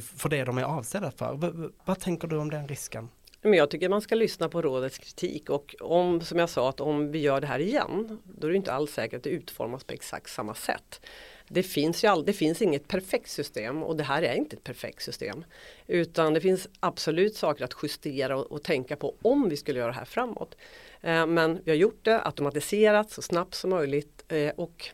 för 0.00 0.28
det 0.28 0.44
de 0.44 0.58
är 0.58 0.62
avsedda 0.62 1.10
för. 1.10 1.36
V 1.36 1.68
vad 1.84 2.00
tänker 2.00 2.28
du 2.28 2.36
om 2.36 2.50
den 2.50 2.68
risken? 2.68 3.08
Men 3.42 3.54
jag 3.54 3.70
tycker 3.70 3.88
man 3.88 4.00
ska 4.00 4.14
lyssna 4.14 4.48
på 4.48 4.62
rådets 4.62 4.98
kritik 4.98 5.50
och 5.50 5.74
om, 5.80 6.20
som 6.20 6.38
jag 6.38 6.50
sa, 6.50 6.68
att 6.68 6.80
om 6.80 7.12
vi 7.12 7.18
gör 7.18 7.40
det 7.40 7.46
här 7.46 7.58
igen, 7.58 8.18
då 8.24 8.46
är 8.46 8.50
det 8.50 8.56
inte 8.56 8.72
alls 8.72 8.92
säkert 8.92 9.16
att 9.16 9.22
det 9.22 9.30
utformas 9.30 9.84
på 9.84 9.92
exakt 9.92 10.30
samma 10.30 10.54
sätt. 10.54 11.00
Det 11.48 11.62
finns, 11.62 12.04
ju 12.04 12.08
all, 12.08 12.24
det 12.24 12.32
finns 12.32 12.62
inget 12.62 12.88
perfekt 12.88 13.30
system 13.30 13.82
och 13.82 13.96
det 13.96 14.04
här 14.04 14.22
är 14.22 14.34
inte 14.34 14.56
ett 14.56 14.64
perfekt 14.64 15.02
system. 15.02 15.44
Utan 15.86 16.34
det 16.34 16.40
finns 16.40 16.68
absolut 16.80 17.36
saker 17.36 17.64
att 17.64 17.74
justera 17.82 18.36
och, 18.36 18.52
och 18.52 18.62
tänka 18.62 18.96
på 18.96 19.14
om 19.22 19.48
vi 19.48 19.56
skulle 19.56 19.78
göra 19.78 19.92
det 19.92 19.98
här 19.98 20.04
framåt. 20.04 20.56
Eh, 21.04 21.26
men 21.26 21.60
vi 21.64 21.70
har 21.70 21.76
gjort 21.76 22.04
det 22.04 22.26
automatiserat 22.26 23.10
så 23.10 23.22
snabbt 23.22 23.54
som 23.54 23.70
möjligt 23.70 24.24
eh, 24.28 24.50
och 24.56 24.90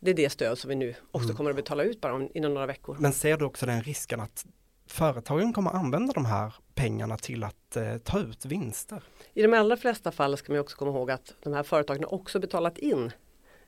det 0.00 0.10
är 0.10 0.14
det 0.14 0.30
stöd 0.30 0.58
som 0.58 0.68
vi 0.68 0.74
nu 0.74 0.94
också 1.10 1.26
mm. 1.28 1.36
kommer 1.36 1.50
att 1.50 1.56
betala 1.56 1.82
ut 1.82 2.00
bara 2.00 2.28
inom 2.34 2.54
några 2.54 2.66
veckor. 2.66 2.96
Men 3.00 3.12
ser 3.12 3.36
du 3.36 3.44
också 3.44 3.66
den 3.66 3.82
risken 3.82 4.20
att 4.20 4.46
företagen 4.86 5.52
kommer 5.52 5.70
använda 5.70 6.12
de 6.12 6.24
här 6.24 6.54
pengarna 6.74 7.16
till 7.16 7.44
att 7.44 7.76
eh, 7.76 7.96
ta 7.96 8.20
ut 8.20 8.44
vinster? 8.44 9.02
I 9.34 9.42
de 9.42 9.54
allra 9.54 9.76
flesta 9.76 10.12
fall 10.12 10.36
ska 10.36 10.52
man 10.52 10.60
också 10.60 10.76
komma 10.76 10.90
ihåg 10.90 11.10
att 11.10 11.34
de 11.42 11.52
här 11.52 11.62
företagen 11.62 12.04
har 12.04 12.14
också 12.14 12.40
betalat 12.40 12.78
in 12.78 13.12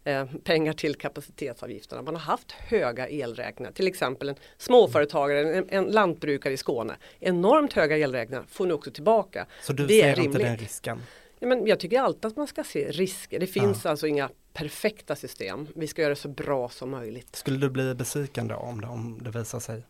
eh, 0.04 0.26
pengar 0.44 0.72
till 0.72 0.94
kapacitetsavgifterna. 0.94 2.02
Man 2.02 2.14
har 2.14 2.22
haft 2.22 2.52
höga 2.52 3.08
elräkningar, 3.08 3.72
till 3.72 3.86
exempel 3.86 4.28
en 4.28 4.36
småföretagare, 4.58 5.54
en, 5.54 5.68
en 5.68 5.84
lantbrukare 5.84 6.52
i 6.52 6.56
Skåne. 6.56 6.96
Enormt 7.20 7.72
höga 7.72 7.96
elräkningar 7.98 8.44
får 8.48 8.66
nu 8.66 8.74
också 8.74 8.90
tillbaka. 8.90 9.46
Så 9.62 9.72
du 9.72 9.86
det 9.86 10.02
ser 10.02 10.20
inte 10.20 10.38
den 10.38 10.56
risken? 10.56 11.02
Ja, 11.42 11.48
men 11.48 11.66
jag 11.66 11.80
tycker 11.80 12.00
alltid 12.00 12.24
att 12.24 12.36
man 12.36 12.46
ska 12.46 12.64
se 12.64 12.90
risker. 12.90 13.40
Det 13.40 13.46
finns 13.46 13.84
ja. 13.84 13.90
alltså 13.90 14.06
inga 14.06 14.30
perfekta 14.52 15.16
system. 15.16 15.68
Vi 15.74 15.86
ska 15.86 16.02
göra 16.02 16.10
det 16.10 16.16
så 16.16 16.28
bra 16.28 16.68
som 16.68 16.90
möjligt. 16.90 17.36
Skulle 17.36 17.58
du 17.58 17.70
bli 17.70 17.94
besviken 17.94 18.48
då 18.48 18.54
om 18.54 18.80
det, 18.80 18.86
om 18.86 19.22
det 19.22 19.30
visar 19.30 19.60
sig 19.60 19.82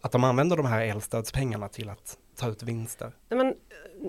att 0.00 0.12
de 0.12 0.24
använder 0.24 0.56
de 0.56 0.66
här 0.66 0.84
elstödspengarna 0.84 1.68
till 1.68 1.88
att 1.88 2.18
ta 2.34 2.48
ut 2.48 2.62
vinster? 2.62 3.12
Nej, 3.28 3.38
men, 3.38 3.54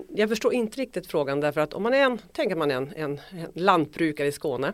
jag 0.08 0.28
förstår 0.28 0.54
inte 0.54 0.80
riktigt 0.80 1.06
frågan 1.06 1.40
därför 1.40 1.60
att 1.60 1.74
om 1.74 1.82
man 1.82 1.94
är 1.94 2.00
en, 2.00 2.18
tänker 2.32 2.56
man 2.56 2.70
en, 2.70 2.92
en, 2.96 3.20
en 3.30 3.48
lantbrukare 3.54 4.26
i 4.26 4.32
Skåne. 4.32 4.72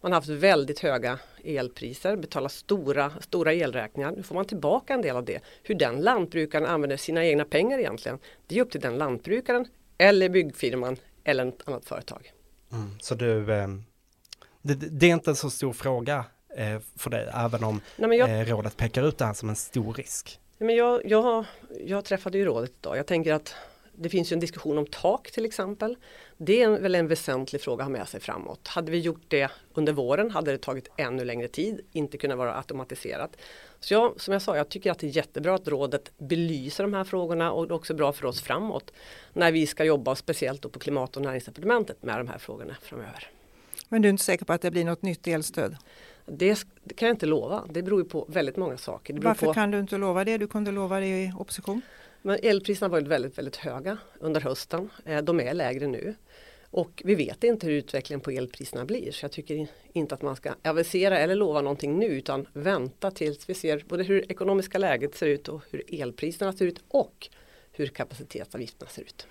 Man 0.00 0.12
har 0.12 0.16
haft 0.16 0.28
väldigt 0.28 0.80
höga 0.80 1.18
elpriser, 1.44 2.16
betalar 2.16 2.48
stora, 2.48 3.12
stora 3.20 3.52
elräkningar. 3.52 4.12
Nu 4.12 4.22
får 4.22 4.34
man 4.34 4.44
tillbaka 4.44 4.94
en 4.94 5.02
del 5.02 5.16
av 5.16 5.24
det. 5.24 5.40
Hur 5.62 5.74
den 5.74 6.00
lantbrukaren 6.00 6.66
använder 6.66 6.96
sina 6.96 7.24
egna 7.24 7.44
pengar 7.44 7.78
egentligen. 7.78 8.18
Det 8.46 8.58
är 8.58 8.62
upp 8.62 8.70
till 8.70 8.80
den 8.80 8.98
lantbrukaren 8.98 9.66
eller 9.98 10.28
byggfirman 10.28 10.96
eller 11.24 11.46
ett 11.46 11.68
annat 11.68 11.84
företag. 11.84 12.32
Mm, 12.72 12.90
så 13.00 13.14
du, 13.14 13.52
eh, 13.52 13.68
det, 14.62 14.74
det, 14.74 15.06
är 15.06 15.12
inte 15.12 15.30
en 15.30 15.36
så 15.36 15.50
stor 15.50 15.72
fråga 15.72 16.24
eh, 16.56 16.78
för 16.96 17.10
dig, 17.10 17.30
även 17.34 17.64
om 17.64 17.80
Nej, 17.96 18.18
jag, 18.18 18.40
eh, 18.40 18.46
rådet 18.46 18.76
pekar 18.76 19.02
ut 19.02 19.18
det 19.18 19.24
här 19.24 19.34
som 19.34 19.48
en 19.48 19.56
stor 19.56 19.94
risk? 19.94 20.40
Men 20.58 20.76
jag, 20.76 21.00
jag, 21.04 21.44
jag 21.86 22.04
träffade 22.04 22.38
ju 22.38 22.44
rådet 22.44 22.72
idag. 22.80 22.96
Jag 22.96 23.06
tänker 23.06 23.32
att 23.32 23.54
det 23.98 24.08
finns 24.08 24.32
ju 24.32 24.34
en 24.34 24.40
diskussion 24.40 24.78
om 24.78 24.86
tak 24.86 25.30
till 25.30 25.44
exempel. 25.44 25.96
Det 26.36 26.62
är 26.62 26.80
väl 26.80 26.94
en 26.94 27.08
väsentlig 27.08 27.60
fråga 27.60 27.84
att 27.84 27.90
ha 27.90 27.98
med 27.98 28.08
sig 28.08 28.20
framåt. 28.20 28.68
Hade 28.68 28.90
vi 28.92 28.98
gjort 28.98 29.22
det 29.28 29.50
under 29.74 29.92
våren 29.92 30.30
hade 30.30 30.52
det 30.52 30.58
tagit 30.58 30.88
ännu 30.96 31.24
längre 31.24 31.48
tid, 31.48 31.80
inte 31.92 32.18
kunnat 32.18 32.38
vara 32.38 32.56
automatiserat. 32.56 33.36
Så 33.80 33.94
jag, 33.94 34.20
som 34.20 34.32
jag 34.32 34.42
sa, 34.42 34.56
jag 34.56 34.68
tycker 34.68 34.90
att 34.90 34.98
det 34.98 35.06
är 35.06 35.16
jättebra 35.16 35.54
att 35.54 35.68
rådet 35.68 36.12
belyser 36.18 36.84
de 36.84 36.94
här 36.94 37.04
frågorna 37.04 37.52
och 37.52 37.68
det 37.68 37.72
är 37.72 37.76
också 37.76 37.94
bra 37.94 38.12
för 38.12 38.26
oss 38.26 38.42
framåt 38.42 38.92
när 39.32 39.52
vi 39.52 39.66
ska 39.66 39.84
jobba 39.84 40.14
speciellt 40.14 40.72
på 40.72 40.78
klimat 40.78 41.16
och 41.16 41.22
näringsdepartementet 41.22 42.02
med 42.02 42.18
de 42.18 42.28
här 42.28 42.38
frågorna 42.38 42.76
framöver. 42.82 43.30
Men 43.88 44.02
du 44.02 44.08
är 44.08 44.10
inte 44.10 44.24
säker 44.24 44.44
på 44.44 44.52
att 44.52 44.62
det 44.62 44.70
blir 44.70 44.84
något 44.84 45.02
nytt 45.02 45.26
elstöd? 45.26 45.76
Det, 46.26 46.66
det 46.84 46.94
kan 46.94 47.08
jag 47.08 47.14
inte 47.14 47.26
lova. 47.26 47.64
Det 47.70 47.82
beror 47.82 48.02
ju 48.02 48.08
på 48.08 48.26
väldigt 48.28 48.56
många 48.56 48.76
saker. 48.76 49.18
Varför 49.20 49.46
på... 49.46 49.54
kan 49.54 49.70
du 49.70 49.78
inte 49.78 49.98
lova 49.98 50.24
det? 50.24 50.38
Du 50.38 50.46
kunde 50.46 50.70
lova 50.70 51.00
det 51.00 51.06
i 51.06 51.32
opposition. 51.38 51.82
Men 52.22 52.38
elpriserna 52.42 52.84
har 52.84 52.90
varit 52.90 53.08
väldigt, 53.08 53.38
väldigt 53.38 53.56
höga 53.56 53.98
under 54.20 54.40
hösten. 54.40 54.90
Eh, 55.04 55.22
de 55.22 55.40
är 55.40 55.54
lägre 55.54 55.86
nu. 55.86 56.14
Och 56.70 57.02
vi 57.04 57.14
vet 57.14 57.44
inte 57.44 57.66
hur 57.66 57.74
utvecklingen 57.74 58.20
på 58.20 58.30
elpriserna 58.30 58.84
blir. 58.84 59.12
Så 59.12 59.24
jag 59.24 59.32
tycker 59.32 59.66
inte 59.92 60.14
att 60.14 60.22
man 60.22 60.36
ska 60.36 60.54
avisera 60.64 61.18
eller 61.18 61.34
lova 61.34 61.60
någonting 61.60 61.98
nu 61.98 62.06
utan 62.06 62.46
vänta 62.52 63.10
tills 63.10 63.48
vi 63.48 63.54
ser 63.54 63.84
både 63.88 64.04
hur 64.04 64.32
ekonomiska 64.32 64.78
läget 64.78 65.14
ser 65.14 65.26
ut 65.26 65.48
och 65.48 65.62
hur 65.70 66.00
elpriserna 66.00 66.52
ser 66.52 66.66
ut 66.66 66.80
och 66.88 67.28
hur 67.72 67.86
kapacitetsavgifterna 67.86 68.90
ser 68.90 69.02
ut. 69.02 69.26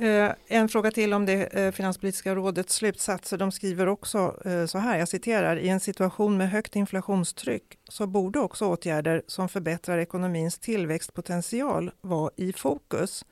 Eh, 0.00 0.32
en 0.46 0.68
fråga 0.68 0.90
till 0.90 1.14
om 1.14 1.26
det 1.26 1.46
eh, 1.46 1.72
Finanspolitiska 1.72 2.34
rådets 2.34 2.74
slutsatser. 2.74 3.38
De 3.38 3.52
skriver 3.52 3.86
också 3.86 4.36
eh, 4.44 4.66
så 4.66 4.78
här, 4.78 4.98
jag 4.98 5.08
citerar, 5.08 5.56
i 5.56 5.68
en 5.68 5.80
situation 5.80 6.36
med 6.36 6.50
högt 6.50 6.76
inflationstryck 6.76 7.78
så 7.88 8.06
borde 8.06 8.38
också 8.38 8.66
åtgärder 8.66 9.22
som 9.26 9.48
förbättrar 9.48 9.98
ekonomins 9.98 10.58
tillväxtpotential 10.58 11.90
vara 12.00 12.30
i 12.36 12.52
fokus. 12.52 13.24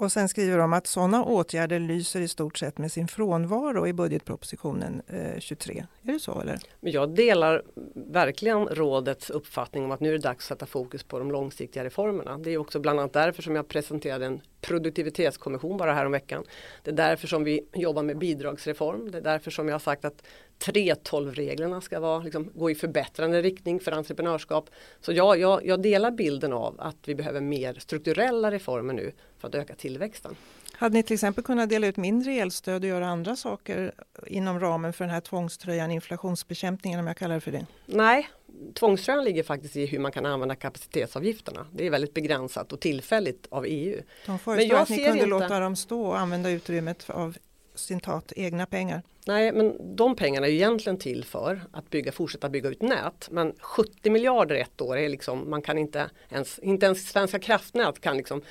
Och 0.00 0.12
sen 0.12 0.28
skriver 0.28 0.58
de 0.58 0.72
att 0.72 0.86
sådana 0.86 1.24
åtgärder 1.24 1.78
lyser 1.78 2.20
i 2.20 2.28
stort 2.28 2.58
sett 2.58 2.78
med 2.78 2.92
sin 2.92 3.08
frånvaro 3.08 3.86
i 3.86 3.92
budgetpropositionen 3.92 5.02
eh, 5.06 5.38
23. 5.38 5.86
Är 6.02 6.12
det 6.12 6.20
så 6.20 6.40
eller? 6.40 6.58
Jag 6.80 7.14
delar 7.14 7.62
verkligen 7.94 8.68
rådets 8.68 9.30
uppfattning 9.30 9.84
om 9.84 9.90
att 9.90 10.00
nu 10.00 10.08
är 10.08 10.12
det 10.12 10.18
dags 10.18 10.44
att 10.44 10.48
sätta 10.48 10.66
fokus 10.66 11.02
på 11.02 11.18
de 11.18 11.30
långsiktiga 11.30 11.84
reformerna. 11.84 12.38
Det 12.38 12.50
är 12.50 12.58
också 12.58 12.80
bland 12.80 13.00
annat 13.00 13.12
därför 13.12 13.42
som 13.42 13.56
jag 13.56 13.68
presenterade 13.68 14.26
en 14.26 14.40
produktivitetskommission 14.60 15.76
bara 15.76 15.94
häromveckan. 15.94 16.44
Det 16.82 16.90
är 16.90 16.94
därför 16.94 17.26
som 17.26 17.44
vi 17.44 17.60
jobbar 17.74 18.02
med 18.02 18.18
bidragsreform. 18.18 19.10
Det 19.10 19.18
är 19.18 19.22
därför 19.22 19.50
som 19.50 19.68
jag 19.68 19.74
har 19.74 19.78
sagt 19.78 20.04
att 20.04 20.22
3.12-reglerna 20.60 21.80
ska 21.80 22.00
vara, 22.00 22.22
liksom, 22.22 22.50
gå 22.54 22.70
i 22.70 22.74
förbättrande 22.74 23.42
riktning 23.42 23.80
för 23.80 23.92
entreprenörskap. 23.92 24.70
Så 25.00 25.12
ja, 25.12 25.36
jag, 25.36 25.66
jag 25.66 25.82
delar 25.82 26.10
bilden 26.10 26.52
av 26.52 26.74
att 26.78 26.96
vi 27.04 27.14
behöver 27.14 27.40
mer 27.40 27.74
strukturella 27.78 28.50
reformer 28.50 28.94
nu 28.94 29.12
för 29.38 29.48
att 29.48 29.54
öka 29.54 29.74
tillväxten. 29.74 30.36
Hade 30.72 30.94
ni 30.94 31.02
till 31.02 31.14
exempel 31.14 31.44
kunnat 31.44 31.68
dela 31.68 31.86
ut 31.86 31.96
mindre 31.96 32.32
elstöd 32.32 32.82
och 32.82 32.88
göra 32.88 33.06
andra 33.06 33.36
saker 33.36 33.92
inom 34.26 34.60
ramen 34.60 34.92
för 34.92 35.04
den 35.04 35.14
här 35.14 35.20
tvångströjan, 35.20 35.90
inflationsbekämpningen 35.90 37.00
om 37.00 37.06
jag 37.06 37.16
kallar 37.16 37.34
det 37.34 37.40
för 37.40 37.52
det? 37.52 37.66
Nej, 37.86 38.28
tvångströjan 38.74 39.24
ligger 39.24 39.42
faktiskt 39.42 39.76
i 39.76 39.86
hur 39.86 39.98
man 39.98 40.12
kan 40.12 40.26
använda 40.26 40.54
kapacitetsavgifterna. 40.54 41.66
Det 41.72 41.86
är 41.86 41.90
väldigt 41.90 42.14
begränsat 42.14 42.72
och 42.72 42.80
tillfälligt 42.80 43.46
av 43.50 43.64
EU. 43.68 44.02
De 44.26 44.38
föreslår 44.38 44.78
att 44.78 44.88
ni 44.88 44.96
kunde 44.96 45.12
inte... 45.12 45.26
låta 45.26 45.60
dem 45.60 45.76
stå 45.76 46.02
och 46.02 46.18
använda 46.18 46.50
utrymmet 46.50 47.10
av 47.10 47.36
citat 47.74 48.32
egna 48.36 48.66
pengar. 48.66 49.02
Nej, 49.26 49.52
men 49.52 49.96
de 49.96 50.16
pengarna 50.16 50.46
är 50.46 50.50
egentligen 50.50 50.98
till 50.98 51.24
för 51.24 51.62
att 51.72 51.90
bygga, 51.90 52.12
fortsätta 52.12 52.48
bygga 52.48 52.68
ut 52.68 52.82
nät. 52.82 53.28
Men 53.30 53.52
70 53.60 54.10
miljarder 54.10 54.54
ett 54.54 54.80
år 54.80 54.96
är 54.96 55.08
liksom, 55.08 55.50
man 55.50 55.62
kan 55.62 55.78
inte 55.78 56.10
ens, 56.28 56.58
inte 56.58 56.86
ens 56.86 57.08
Svenska 57.08 57.38
kraftnät 57.38 58.00
kan 58.00 58.16
liksom 58.16 58.42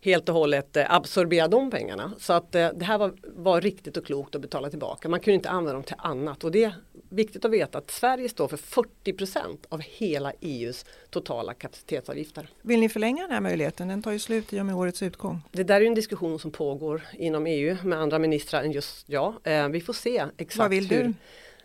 helt 0.00 0.28
och 0.28 0.34
hållet 0.34 0.76
eh, 0.76 0.94
absorbera 0.94 1.48
de 1.48 1.70
pengarna. 1.70 2.12
Så 2.18 2.32
att 2.32 2.54
eh, 2.54 2.68
det 2.74 2.84
här 2.84 2.98
var, 2.98 3.12
var 3.22 3.60
riktigt 3.60 3.96
och 3.96 4.06
klokt 4.06 4.34
att 4.34 4.40
betala 4.40 4.70
tillbaka. 4.70 5.08
Man 5.08 5.20
kunde 5.20 5.34
inte 5.34 5.50
använda 5.50 5.72
dem 5.72 5.82
till 5.82 5.96
annat 5.98 6.44
och 6.44 6.50
det 6.50 6.72
viktigt 7.12 7.44
att 7.44 7.50
veta 7.50 7.78
att 7.78 7.90
Sverige 7.90 8.28
står 8.28 8.48
för 8.48 8.56
40% 8.56 9.56
av 9.68 9.80
hela 9.80 10.32
EUs 10.40 10.84
totala 11.10 11.54
kapacitetsavgifter. 11.54 12.48
Vill 12.62 12.80
ni 12.80 12.88
förlänga 12.88 13.22
den 13.22 13.30
här 13.30 13.40
möjligheten? 13.40 13.88
Den 13.88 14.02
tar 14.02 14.12
ju 14.12 14.18
slut 14.18 14.52
i 14.52 14.60
och 14.60 14.66
med 14.66 14.74
årets 14.74 15.02
utgång. 15.02 15.40
Det 15.52 15.62
där 15.62 15.80
är 15.80 15.86
en 15.86 15.94
diskussion 15.94 16.38
som 16.38 16.50
pågår 16.50 17.02
inom 17.12 17.46
EU 17.46 17.76
med 17.84 17.98
andra 17.98 18.18
ministrar 18.18 18.62
än 18.62 18.72
just 18.72 19.08
jag. 19.08 19.34
Eh, 19.44 19.68
vi 19.68 19.80
får 19.80 19.92
se 19.92 20.26
exakt 20.36 20.58
Vad 20.58 20.70
vill 20.70 20.88
hur. 20.88 21.04
Du? 21.04 21.14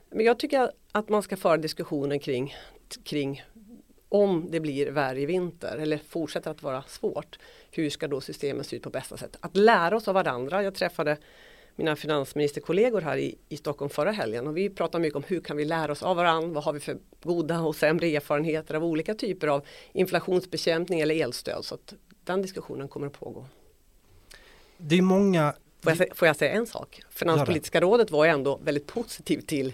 Men 0.09 0.25
jag 0.25 0.39
tycker 0.39 0.71
att 0.91 1.09
man 1.09 1.23
ska 1.23 1.37
föra 1.37 1.57
diskussionen 1.57 2.19
kring, 2.19 2.55
kring 3.03 3.43
om 4.09 4.47
det 4.51 4.59
blir 4.59 4.91
värre 4.91 5.21
i 5.21 5.25
vinter 5.25 5.77
eller 5.77 5.97
fortsätter 6.09 6.51
att 6.51 6.63
vara 6.63 6.83
svårt. 6.87 7.39
Hur 7.71 7.89
ska 7.89 8.07
då 8.07 8.21
systemet 8.21 8.67
se 8.67 8.75
ut 8.75 8.83
på 8.83 8.89
bästa 8.89 9.17
sätt? 9.17 9.37
Att 9.39 9.57
lära 9.57 9.97
oss 9.97 10.07
av 10.07 10.13
varandra. 10.13 10.63
Jag 10.63 10.75
träffade 10.75 11.17
mina 11.77 11.95
finansministerkollegor 11.95 13.01
här 13.01 13.17
i, 13.17 13.37
i 13.49 13.57
Stockholm 13.57 13.89
förra 13.89 14.11
helgen 14.11 14.47
och 14.47 14.57
vi 14.57 14.69
pratade 14.69 15.01
mycket 15.01 15.15
om 15.15 15.23
hur 15.27 15.41
kan 15.41 15.57
vi 15.57 15.65
lära 15.65 15.91
oss 15.91 16.03
av 16.03 16.15
varandra, 16.15 16.49
vad 16.49 16.63
har 16.63 16.73
vi 16.73 16.79
för 16.79 16.97
goda 17.23 17.59
och 17.59 17.75
sämre 17.75 18.07
erfarenheter 18.07 18.75
av 18.75 18.85
olika 18.85 19.13
typer 19.13 19.47
av 19.47 19.65
inflationsbekämpning 19.91 20.99
eller 20.99 21.15
elstöd. 21.15 21.65
Så 21.65 21.75
att 21.75 21.93
den 22.23 22.41
diskussionen 22.41 22.87
kommer 22.87 23.07
att 23.07 23.19
pågå. 23.19 23.45
Det 24.77 24.97
är 24.97 25.01
många 25.01 25.53
Får 25.81 25.93
jag, 25.99 26.17
får 26.17 26.27
jag 26.27 26.35
säga 26.35 26.51
en 26.51 26.67
sak? 26.67 27.01
Finanspolitiska 27.09 27.81
rådet 27.81 28.11
var 28.11 28.25
ändå 28.25 28.59
väldigt 28.63 28.87
positiv 28.87 29.41
till 29.41 29.73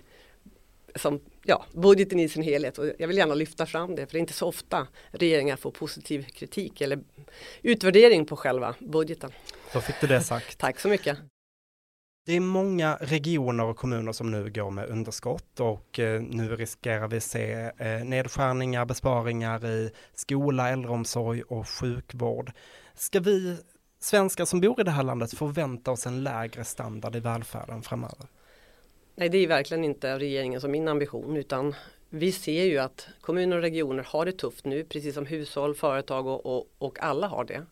som, 0.96 1.20
ja, 1.44 1.66
budgeten 1.74 2.20
i 2.20 2.30
sin 2.30 2.44
helhet 2.44 2.78
och 2.78 2.86
jag 2.98 3.08
vill 3.08 3.18
gärna 3.18 3.36
lyfta 3.36 3.66
fram 3.66 3.96
det 3.96 4.06
för 4.06 4.12
det 4.12 4.18
är 4.18 4.20
inte 4.20 4.34
så 4.34 4.48
ofta 4.48 4.88
regeringar 5.12 5.56
får 5.56 5.72
positiv 5.72 6.24
kritik 6.24 6.82
eller 6.82 7.00
utvärdering 7.62 8.26
på 8.26 8.36
själva 8.36 8.76
budgeten. 8.80 9.32
Då 9.74 9.82
fick 9.82 9.96
du 10.02 10.08
det 10.08 10.22
sagt. 10.22 10.58
Tack 10.58 10.80
så 10.80 10.88
mycket. 10.88 11.18
Det 12.26 12.34
är 12.34 12.40
många 12.40 12.98
regioner 13.02 13.64
och 13.64 13.78
kommuner 13.78 14.12
som 14.12 14.32
nu 14.32 14.50
går 14.50 14.72
med 14.72 14.90
underskott 14.90 15.60
och 15.60 16.00
eh, 16.00 16.22
nu 16.22 16.56
riskerar 16.56 17.08
vi 17.08 17.20
se 17.20 17.72
eh, 17.78 18.06
nedskärningar, 18.06 18.86
besparingar 18.86 19.66
i 19.66 19.92
skola, 20.14 20.70
äldreomsorg 20.70 21.42
och 21.42 21.70
sjukvård. 21.70 22.52
Ska 22.96 23.20
vi 23.20 23.58
svenskar 24.00 24.46
som 24.46 24.62
bor 24.62 24.82
i 24.82 24.84
det 24.84 24.92
här 24.92 25.04
landet 25.04 25.38
förvänta 25.38 25.92
oss 25.92 26.08
en 26.08 26.24
lägre 26.24 26.64
standard 26.64 27.16
i 27.16 27.20
välfärden 27.20 27.82
framöver? 27.82 28.28
Nej, 29.16 29.30
det 29.30 29.38
är 29.38 29.48
verkligen 29.48 29.84
inte 29.84 30.20
regeringens 30.20 30.64
och 30.64 30.70
min 30.70 30.88
ambition 30.88 31.38
utan 31.38 31.76
vi 32.10 32.32
ser 32.32 32.64
ju 32.64 32.78
att 32.78 33.08
kommuner 33.22 33.56
och 33.56 33.62
regioner 33.62 34.04
har 34.08 34.26
det 34.26 34.32
tufft 34.32 34.66
nu, 34.66 34.84
precis 34.84 35.16
som 35.16 35.26
hushåll, 35.26 35.76
företag 35.76 36.28
och, 36.28 36.46
och, 36.46 36.68
och 36.78 37.04
alla 37.04 37.28
har 37.28 37.44
det 37.44 37.66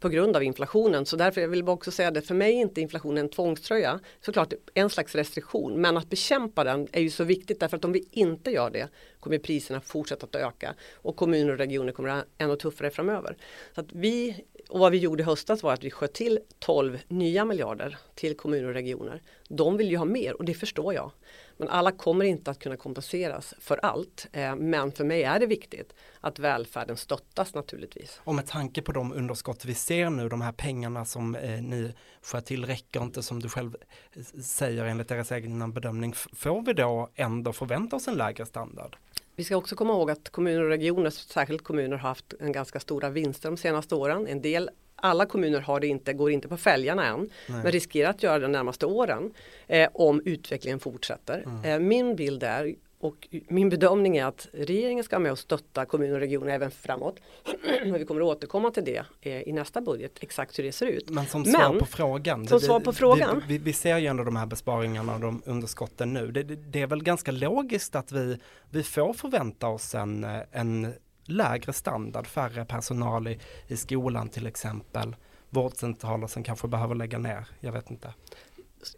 på 0.00 0.08
grund 0.08 0.36
av 0.36 0.42
inflationen. 0.42 1.06
Så 1.06 1.16
därför 1.16 1.46
vill 1.46 1.58
jag 1.58 1.68
också 1.68 1.90
säga 1.90 2.10
det, 2.10 2.22
för 2.22 2.34
mig 2.34 2.56
är 2.56 2.60
inte 2.60 2.80
inflationen 2.80 3.18
en 3.18 3.28
tvångströja. 3.28 4.00
Såklart 4.20 4.52
en 4.74 4.90
slags 4.90 5.14
restriktion, 5.14 5.80
men 5.80 5.96
att 5.96 6.10
bekämpa 6.10 6.64
den 6.64 6.88
är 6.92 7.00
ju 7.00 7.10
så 7.10 7.24
viktigt 7.24 7.60
därför 7.60 7.76
att 7.76 7.84
om 7.84 7.92
vi 7.92 8.08
inte 8.10 8.50
gör 8.50 8.70
det 8.70 8.88
kommer 9.20 9.38
priserna 9.38 9.80
fortsätta 9.80 10.26
att 10.26 10.34
öka 10.34 10.74
och 10.94 11.16
kommuner 11.16 11.52
och 11.52 11.58
regioner 11.58 11.92
kommer 11.92 12.08
att 12.08 12.16
ha 12.16 12.24
ännu 12.38 12.56
tuffare 12.56 12.90
framöver. 12.90 13.36
Så 13.74 13.80
att 13.80 13.92
vi, 13.92 14.44
och 14.68 14.78
vad 14.80 14.92
vi 14.92 14.98
gjorde 14.98 15.22
i 15.22 15.26
höstas 15.26 15.62
var 15.62 15.72
att 15.72 15.84
vi 15.84 15.90
sköt 15.90 16.12
till 16.12 16.38
12 16.58 16.98
nya 17.08 17.44
miljarder 17.44 17.98
till 18.14 18.36
kommuner 18.36 18.68
och 18.68 18.74
regioner. 18.74 19.22
De 19.48 19.76
vill 19.76 19.90
ju 19.90 19.96
ha 19.96 20.04
mer 20.04 20.36
och 20.36 20.44
det 20.44 20.54
förstår 20.54 20.94
jag. 20.94 21.10
Men 21.56 21.68
alla 21.68 21.92
kommer 21.92 22.24
inte 22.24 22.50
att 22.50 22.58
kunna 22.58 22.76
kompenseras 22.76 23.54
för 23.58 23.76
allt. 23.76 24.26
Eh, 24.32 24.56
men 24.56 24.92
för 24.92 25.04
mig 25.04 25.22
är 25.22 25.40
det 25.40 25.46
viktigt 25.46 25.94
att 26.20 26.38
välfärden 26.38 26.96
stöttas 26.96 27.54
naturligtvis. 27.54 28.20
Och 28.24 28.34
med 28.34 28.46
tanke 28.46 28.82
på 28.82 28.92
de 28.92 29.12
underskott 29.12 29.64
vi 29.64 29.74
ser 29.74 30.10
nu, 30.10 30.28
de 30.28 30.40
här 30.40 30.52
pengarna 30.52 31.04
som 31.04 31.34
eh, 31.34 31.62
ni 31.62 31.94
sköt 32.22 32.46
till 32.46 32.66
räcker 32.66 33.02
inte 33.02 33.22
som 33.22 33.42
du 33.42 33.48
själv 33.48 33.76
eh, 34.12 34.22
säger 34.42 34.84
enligt 34.84 35.08
deras 35.08 35.32
egen 35.32 35.72
bedömning. 35.72 36.14
Får 36.32 36.62
vi 36.62 36.72
då 36.72 37.10
ändå 37.14 37.52
förvänta 37.52 37.96
oss 37.96 38.08
en 38.08 38.14
lägre 38.14 38.46
standard? 38.46 38.96
Vi 39.36 39.44
ska 39.44 39.56
också 39.56 39.76
komma 39.76 39.92
ihåg 39.92 40.10
att 40.10 40.30
kommuner 40.30 40.62
och 40.62 40.68
regioner, 40.68 41.10
särskilt 41.10 41.64
kommuner, 41.64 41.96
har 41.96 42.08
haft 42.08 42.34
en 42.40 42.52
ganska 42.52 42.80
stora 42.80 43.10
vinster 43.10 43.48
de 43.48 43.56
senaste 43.56 43.94
åren. 43.94 44.26
En 44.26 44.42
del 44.42 44.70
alla 44.96 45.26
kommuner 45.26 45.60
har 45.60 45.80
det 45.80 45.86
inte, 45.86 46.12
går 46.12 46.30
inte 46.30 46.48
på 46.48 46.56
fälgarna 46.56 47.06
än, 47.06 47.20
Nej. 47.20 47.62
men 47.62 47.72
riskerar 47.72 48.10
att 48.10 48.22
göra 48.22 48.38
det 48.38 48.44
de 48.44 48.52
närmaste 48.52 48.86
åren 48.86 49.32
eh, 49.66 49.88
om 49.92 50.22
utvecklingen 50.24 50.80
fortsätter. 50.80 51.42
Mm. 51.46 51.64
Eh, 51.64 51.78
min 51.78 52.16
bild 52.16 52.42
är 52.42 52.74
och 53.00 53.28
min 53.48 53.68
bedömning 53.68 54.16
är 54.16 54.24
att 54.24 54.48
regeringen 54.52 55.04
ska 55.04 55.18
med 55.18 55.32
och 55.32 55.38
stötta 55.38 55.84
kommuner 55.84 56.14
och 56.14 56.20
regioner 56.20 56.52
även 56.52 56.70
framåt. 56.70 57.20
vi 57.84 58.04
kommer 58.04 58.20
att 58.20 58.36
återkomma 58.36 58.70
till 58.70 58.84
det 58.84 59.04
eh, 59.20 59.48
i 59.48 59.52
nästa 59.52 59.80
budget, 59.80 60.12
exakt 60.20 60.58
hur 60.58 60.64
det 60.64 60.72
ser 60.72 60.86
ut. 60.86 61.10
Men 61.10 61.26
som 61.26 61.44
svar 61.44 61.70
Men, 61.70 61.78
på 61.78 61.86
frågan. 61.86 62.46
Som 62.46 62.60
svar 62.60 62.80
på 62.80 62.92
frågan. 62.92 63.42
Vi, 63.48 63.58
vi, 63.58 63.64
vi, 63.64 63.72
ser 63.72 63.98
ju 63.98 64.06
ändå 64.06 64.24
de 64.24 64.36
här 64.36 64.46
besparingarna 64.46 65.14
och 65.14 65.20
de 65.20 65.42
underskotten 65.46 66.12
nu. 66.12 66.32
Det, 66.32 66.42
det, 66.42 66.56
det, 66.56 66.82
är 66.82 66.86
väl 66.86 67.02
ganska 67.02 67.32
logiskt 67.32 67.94
att 67.94 68.12
vi, 68.12 68.38
vi 68.70 68.82
får 68.82 69.12
förvänta 69.12 69.68
oss 69.68 69.94
en, 69.94 70.24
eh, 70.24 70.40
en 70.52 70.94
lägre 71.24 71.72
standard, 71.72 72.26
färre 72.26 72.64
personal 72.64 73.28
i, 73.28 73.38
i 73.66 73.76
skolan 73.76 74.28
till 74.28 74.46
exempel. 74.46 75.16
Vårdcentraler 75.50 76.26
som 76.26 76.42
kanske 76.42 76.68
behöver 76.68 76.94
lägga 76.94 77.18
ner, 77.18 77.48
jag 77.60 77.72
vet 77.72 77.90
inte. 77.90 78.14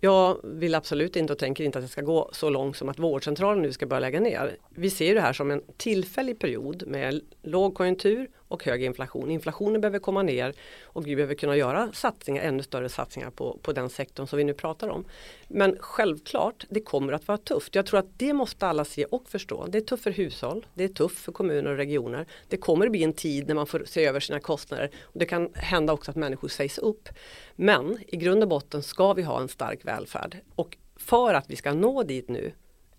Jag 0.01 0.41
vill 0.45 0.75
absolut 0.75 1.17
inte 1.17 1.33
och 1.33 1.39
tänker 1.39 1.65
inte 1.65 1.79
att 1.79 1.85
det 1.85 1.89
ska 1.89 2.03
gå 2.03 2.31
så 2.33 2.51
långt 2.51 2.77
som 2.77 2.89
att 2.89 2.99
vårdcentralen 2.99 3.63
nu 3.63 3.73
ska 3.73 3.87
börja 3.87 4.01
lägga 4.01 4.21
ner. 4.21 4.57
Vi 4.71 4.91
ser 4.91 5.15
det 5.15 5.21
här 5.21 5.33
som 5.33 5.51
en 5.51 5.63
tillfällig 5.77 6.39
period 6.39 6.85
med 6.87 7.21
lågkonjunktur 7.43 8.29
och 8.49 8.65
hög 8.65 8.85
inflation. 8.85 9.31
Inflationen 9.31 9.81
behöver 9.81 9.99
komma 9.99 10.23
ner 10.23 10.55
och 10.83 11.07
vi 11.07 11.17
behöver 11.17 11.35
kunna 11.35 11.57
göra 11.57 11.93
satsningar, 11.93 12.43
ännu 12.43 12.63
större 12.63 12.89
satsningar 12.89 13.31
på, 13.31 13.59
på 13.63 13.73
den 13.73 13.91
sektorn 13.91 14.27
som 14.27 14.37
vi 14.37 14.45
nu 14.45 14.55
pratar 14.55 14.89
om. 14.89 15.05
Men 15.49 15.77
självklart, 15.81 16.65
det 16.69 16.81
kommer 16.81 17.13
att 17.13 17.29
vara 17.29 17.39
tufft. 17.39 17.75
Jag 17.75 17.87
tror 17.87 18.01
att 18.01 18.19
det 18.19 18.33
måste 18.33 18.67
alla 18.67 18.85
se 18.85 19.05
och 19.05 19.29
förstå. 19.29 19.67
Det 19.67 19.79
är 19.79 19.83
tufft 19.83 20.03
för 20.03 20.11
hushåll, 20.11 20.67
det 20.75 20.85
är 20.85 20.89
tufft 20.89 21.19
för 21.19 21.33
kommuner 21.33 21.71
och 21.71 21.77
regioner. 21.77 22.27
Det 22.49 22.57
kommer 22.57 22.87
att 22.87 22.93
bli 22.93 23.05
en 23.05 23.13
tid 23.13 23.49
när 23.49 23.55
man 23.55 23.67
får 23.67 23.83
se 23.87 24.05
över 24.05 24.21
sina 24.21 24.41
kostnader. 24.41 24.91
Och 25.03 25.19
det 25.19 25.27
kan 25.27 25.51
hända 25.55 25.93
också 25.93 26.11
att 26.11 26.17
människor 26.17 26.49
sägs 26.49 26.79
upp. 26.79 27.09
Men 27.57 27.99
i 28.07 28.17
grund 28.17 28.43
och 28.43 28.49
botten 28.49 28.83
ska 28.83 29.13
vi 29.13 29.23
ha 29.23 29.41
en 29.41 29.49
stark 29.49 29.85
välfärd. 29.85 30.37
Och 30.55 30.77
för 30.97 31.35
att 31.35 31.51
vi 31.51 31.57
ska 31.57 31.73
nå 31.73 32.03
dit 32.03 32.29
nu 32.29 32.53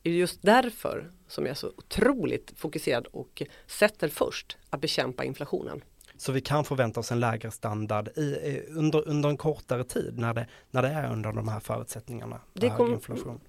är 0.04 0.10
just 0.12 0.42
därför 0.42 1.12
som 1.28 1.46
jag 1.46 1.52
är 1.52 1.56
så 1.56 1.72
otroligt 1.78 2.54
fokuserad 2.56 3.08
och 3.08 3.44
sätter 3.68 4.08
först 4.08 4.58
att 4.70 4.82
bekämpa 4.82 5.24
inflationen. 5.24 5.82
Så 6.18 6.32
vi 6.32 6.42
kan 6.42 6.66
förvänta 6.66 7.00
oss 7.00 7.12
en 7.12 7.20
lägre 7.20 7.52
standard 7.52 8.08
i, 8.08 8.62
under, 8.70 9.08
under 9.08 9.30
en 9.30 9.38
kortare 9.38 9.84
tid 9.84 10.18
när 10.18 10.34
det, 10.34 10.48
när 10.72 10.82
det 10.82 10.88
är 10.88 11.12
under 11.12 11.32
de 11.32 11.48
här 11.48 11.60
förutsättningarna? 11.60 12.42
Det, 12.54 12.70
kom, 12.70 13.00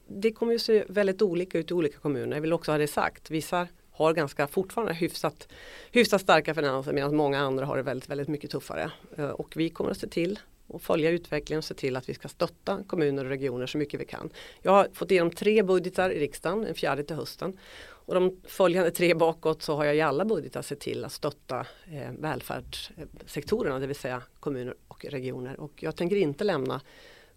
det 0.08 0.32
kommer 0.32 0.52
ju 0.52 0.58
se 0.58 0.84
väldigt 0.88 1.22
olika 1.22 1.58
ut 1.58 1.70
i 1.70 1.74
olika 1.74 1.98
kommuner. 1.98 2.36
Jag 2.36 2.40
vill 2.40 2.52
också 2.52 2.70
ha 2.70 2.78
det 2.78 2.86
sagt. 2.86 3.30
Vissa 3.30 3.68
har 3.90 4.12
ganska 4.12 4.46
fortfarande 4.46 4.94
hyfsat, 4.94 5.48
hyfsat 5.90 6.20
starka 6.20 6.54
finanser 6.54 6.92
medan 6.92 7.16
många 7.16 7.38
andra 7.38 7.66
har 7.66 7.76
det 7.76 7.82
väldigt, 7.82 8.10
väldigt 8.10 8.28
mycket 8.28 8.50
tuffare. 8.50 8.90
Eh, 9.16 9.28
och 9.28 9.52
vi 9.56 9.70
kommer 9.70 9.90
att 9.90 9.98
se 9.98 10.08
till 10.08 10.38
och 10.70 10.82
följa 10.82 11.10
utvecklingen 11.10 11.58
och 11.58 11.64
se 11.64 11.74
till 11.74 11.96
att 11.96 12.08
vi 12.08 12.14
ska 12.14 12.28
stötta 12.28 12.82
kommuner 12.86 13.24
och 13.24 13.30
regioner 13.30 13.66
så 13.66 13.78
mycket 13.78 14.00
vi 14.00 14.04
kan. 14.04 14.30
Jag 14.62 14.72
har 14.72 14.88
fått 14.92 15.10
igenom 15.10 15.30
tre 15.30 15.62
budgetar 15.62 16.10
i 16.10 16.20
riksdagen, 16.20 16.66
en 16.66 16.74
fjärde 16.74 17.04
till 17.04 17.16
hösten. 17.16 17.58
Och 17.82 18.14
de 18.14 18.40
följande 18.44 18.90
tre 18.90 19.14
bakåt 19.14 19.62
så 19.62 19.76
har 19.76 19.84
jag 19.84 19.96
i 19.96 20.00
alla 20.00 20.24
budgetar 20.24 20.62
sett 20.62 20.80
till 20.80 21.04
att 21.04 21.12
stötta 21.12 21.66
eh, 21.92 22.12
välfärdssektorerna, 22.18 23.78
det 23.78 23.86
vill 23.86 23.96
säga 23.96 24.22
kommuner 24.40 24.74
och 24.88 25.04
regioner. 25.04 25.60
Och 25.60 25.72
jag 25.82 25.96
tänker 25.96 26.16
inte 26.16 26.44
lämna 26.44 26.80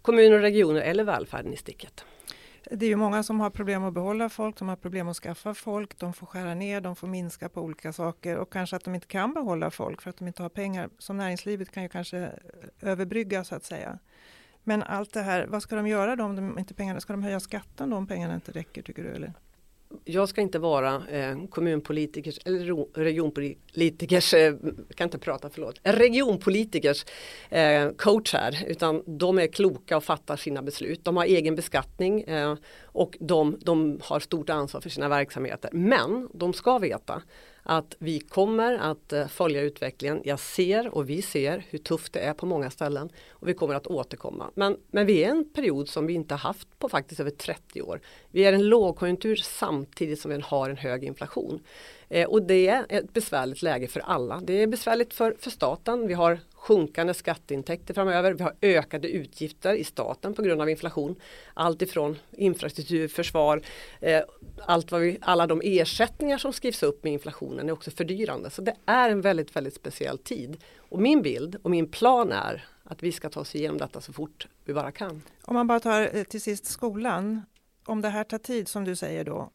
kommuner 0.02 0.36
och 0.36 0.42
regioner 0.42 0.82
eller 0.82 1.04
välfärden 1.04 1.54
i 1.54 1.58
sticket. 1.58 2.06
Det 2.72 2.86
är 2.86 2.90
ju 2.90 2.96
många 2.96 3.24
som 3.24 3.40
har 3.40 3.50
problem 3.50 3.84
att 3.84 3.94
behålla 3.94 4.30
folk, 4.30 4.58
de 4.58 4.68
har 4.68 4.76
problem 4.76 5.08
att 5.08 5.18
skaffa 5.18 5.54
folk. 5.54 6.00
De 6.00 6.14
får 6.14 6.28
skära 6.28 6.54
ner, 6.54 6.82
de 6.82 6.96
får 6.96 7.08
minska 7.08 7.50
på 7.50 7.62
olika 7.62 7.94
saker 7.94 8.38
och 8.38 8.54
kanske 8.54 8.76
att 8.76 8.84
de 8.84 8.96
inte 8.96 9.08
kan 9.08 9.34
behålla 9.34 9.72
folk 9.72 10.02
för 10.02 10.10
att 10.10 10.18
de 10.18 10.28
inte 10.28 10.42
har 10.42 10.50
pengar. 10.50 10.90
Som 10.98 11.18
näringslivet 11.18 11.72
kan 11.72 11.84
ju 11.84 11.90
kanske 11.90 12.18
eh, 12.18 12.30
överbrygga 12.90 13.44
så 13.44 13.56
att 13.56 13.66
säga. 13.66 14.00
Men 14.64 14.84
allt 14.84 15.14
det 15.14 15.22
här, 15.22 15.46
vad 15.48 15.64
ska 15.64 15.76
de 15.76 15.88
göra 15.88 16.16
då 16.16 16.24
om 16.24 16.36
de 16.36 16.60
inte 16.60 16.74
pengarna, 16.74 17.00
ska 17.00 17.14
de 17.14 17.24
höja 17.24 17.40
skatten 17.40 17.90
då 17.90 17.98
om 17.98 18.08
pengarna 18.08 18.36
inte 18.36 18.52
räcker 18.52 18.82
tycker 18.82 19.04
du? 19.04 19.10
Eller? 19.10 19.34
Jag 20.06 20.30
ska 20.30 20.42
inte 20.42 20.60
vara 20.60 21.04
eh, 21.10 21.46
kommunpolitikers 21.50 22.40
eller 22.46 23.00
regionpolitikers, 23.00 24.34
eh, 24.34 24.56
kan 24.96 25.06
inte 25.06 25.20
prata 25.20 25.50
förlåt, 25.50 25.80
regionpolitikers 25.84 27.06
eh, 27.50 27.90
coach 27.90 28.34
här 28.34 28.64
utan 28.68 29.04
de 29.06 29.40
är 29.40 29.48
kloka 29.48 29.98
och 29.98 30.04
fattar 30.04 30.36
sina 30.36 30.62
beslut. 30.62 31.06
De 31.06 31.18
har 31.18 31.26
egen 31.26 31.56
beskattning 31.56 32.22
eh, 32.22 32.56
och 32.84 33.18
de, 33.20 33.58
de 33.62 34.00
har 34.04 34.20
stort 34.20 34.50
ansvar 34.50 34.82
för 34.82 34.90
sina 34.90 35.10
verksamheter. 35.10 35.70
Men 35.74 36.30
de 36.34 36.54
ska 36.54 36.78
veta 36.78 37.22
att 37.64 37.96
vi 38.00 38.20
kommer 38.20 38.78
att 38.78 39.14
eh, 39.14 39.28
följa 39.28 39.62
utvecklingen. 39.62 40.22
Jag 40.26 40.40
ser 40.40 40.96
och 40.96 41.10
vi 41.10 41.22
ser 41.22 41.66
hur 41.70 41.80
tufft 41.80 42.14
det 42.14 42.20
är 42.20 42.34
på 42.34 42.46
många 42.46 42.70
ställen 42.70 43.10
och 43.30 43.48
vi 43.48 43.54
kommer 43.54 43.76
att 43.76 43.88
återkomma. 43.88 44.52
Men, 44.56 44.78
men 44.92 45.06
vi 45.06 45.24
är 45.24 45.30
en 45.30 45.50
period 45.54 45.90
som 45.90 46.06
vi 46.06 46.14
inte 46.14 46.36
haft 46.36 46.80
på 46.80 46.90
faktiskt 46.90 47.22
över 47.22 47.32
30 47.32 47.82
år. 47.82 48.02
Vi 48.32 48.46
är 48.46 48.54
en 48.54 48.70
lågkonjunktur 48.70 49.36
samtidigt 49.36 50.20
som 50.20 50.32
vi 50.32 50.42
har 50.44 50.70
en 50.70 50.78
hög 50.78 51.04
inflation. 51.04 51.60
Eh, 52.14 52.28
och 52.28 52.42
det 52.42 52.68
är 52.68 52.86
ett 52.90 53.14
besvärligt 53.14 53.62
läge 53.62 53.88
för 53.88 54.00
alla. 54.00 54.42
Det 54.44 54.54
är 54.54 54.68
besvärligt 54.68 55.14
för, 55.14 55.36
för 55.40 55.50
staten. 55.50 56.08
Vi 56.08 56.14
har 56.14 56.40
sjunkande 56.54 57.14
skatteintäkter 57.14 57.94
framöver. 57.94 58.34
Vi 58.34 58.44
har 58.44 58.56
ökade 58.62 59.08
utgifter 59.08 59.74
i 59.74 59.84
staten 59.84 60.34
på 60.34 60.42
grund 60.42 60.62
av 60.62 60.70
inflation. 60.70 61.16
Allt 61.54 61.82
ifrån 61.82 62.18
infrastruktur, 62.32 63.08
försvar, 63.08 63.62
eh, 64.02 64.22
allt 64.66 64.92
vad 64.92 65.02
vi, 65.02 65.18
alla 65.22 65.48
de 65.48 65.62
ersättningar 65.64 66.38
som 66.38 66.54
skrivs 66.54 66.84
upp 66.84 67.04
med 67.04 67.14
inflationen 67.14 67.70
är 67.70 67.74
också 67.74 67.92
fördyrande. 67.92 68.50
Så 68.50 68.62
det 68.62 68.76
är 68.86 69.10
en 69.10 69.22
väldigt, 69.22 69.56
väldigt 69.56 69.76
speciell 69.76 70.18
tid. 70.18 70.58
Och 70.78 71.00
min 71.00 71.22
bild 71.22 71.56
och 71.62 71.72
min 71.72 71.88
plan 71.88 72.32
är 72.32 72.66
att 72.84 73.04
vi 73.04 73.12
ska 73.12 73.30
ta 73.30 73.40
oss 73.40 73.56
igenom 73.56 73.78
detta 73.78 74.02
så 74.02 74.14
fort 74.14 74.48
vi 74.66 74.74
bara 74.74 74.92
kan. 74.92 75.22
Om 75.42 75.54
man 75.54 75.68
bara 75.68 75.80
tar 75.80 76.16
eh, 76.18 76.24
till 76.24 76.42
sist 76.42 76.66
skolan. 76.66 77.42
Om 77.86 78.02
det 78.02 78.10
här 78.10 78.24
tar 78.24 78.38
tid 78.38 78.68
som 78.68 78.84
du 78.84 78.96
säger 78.96 79.24
då. 79.24 79.52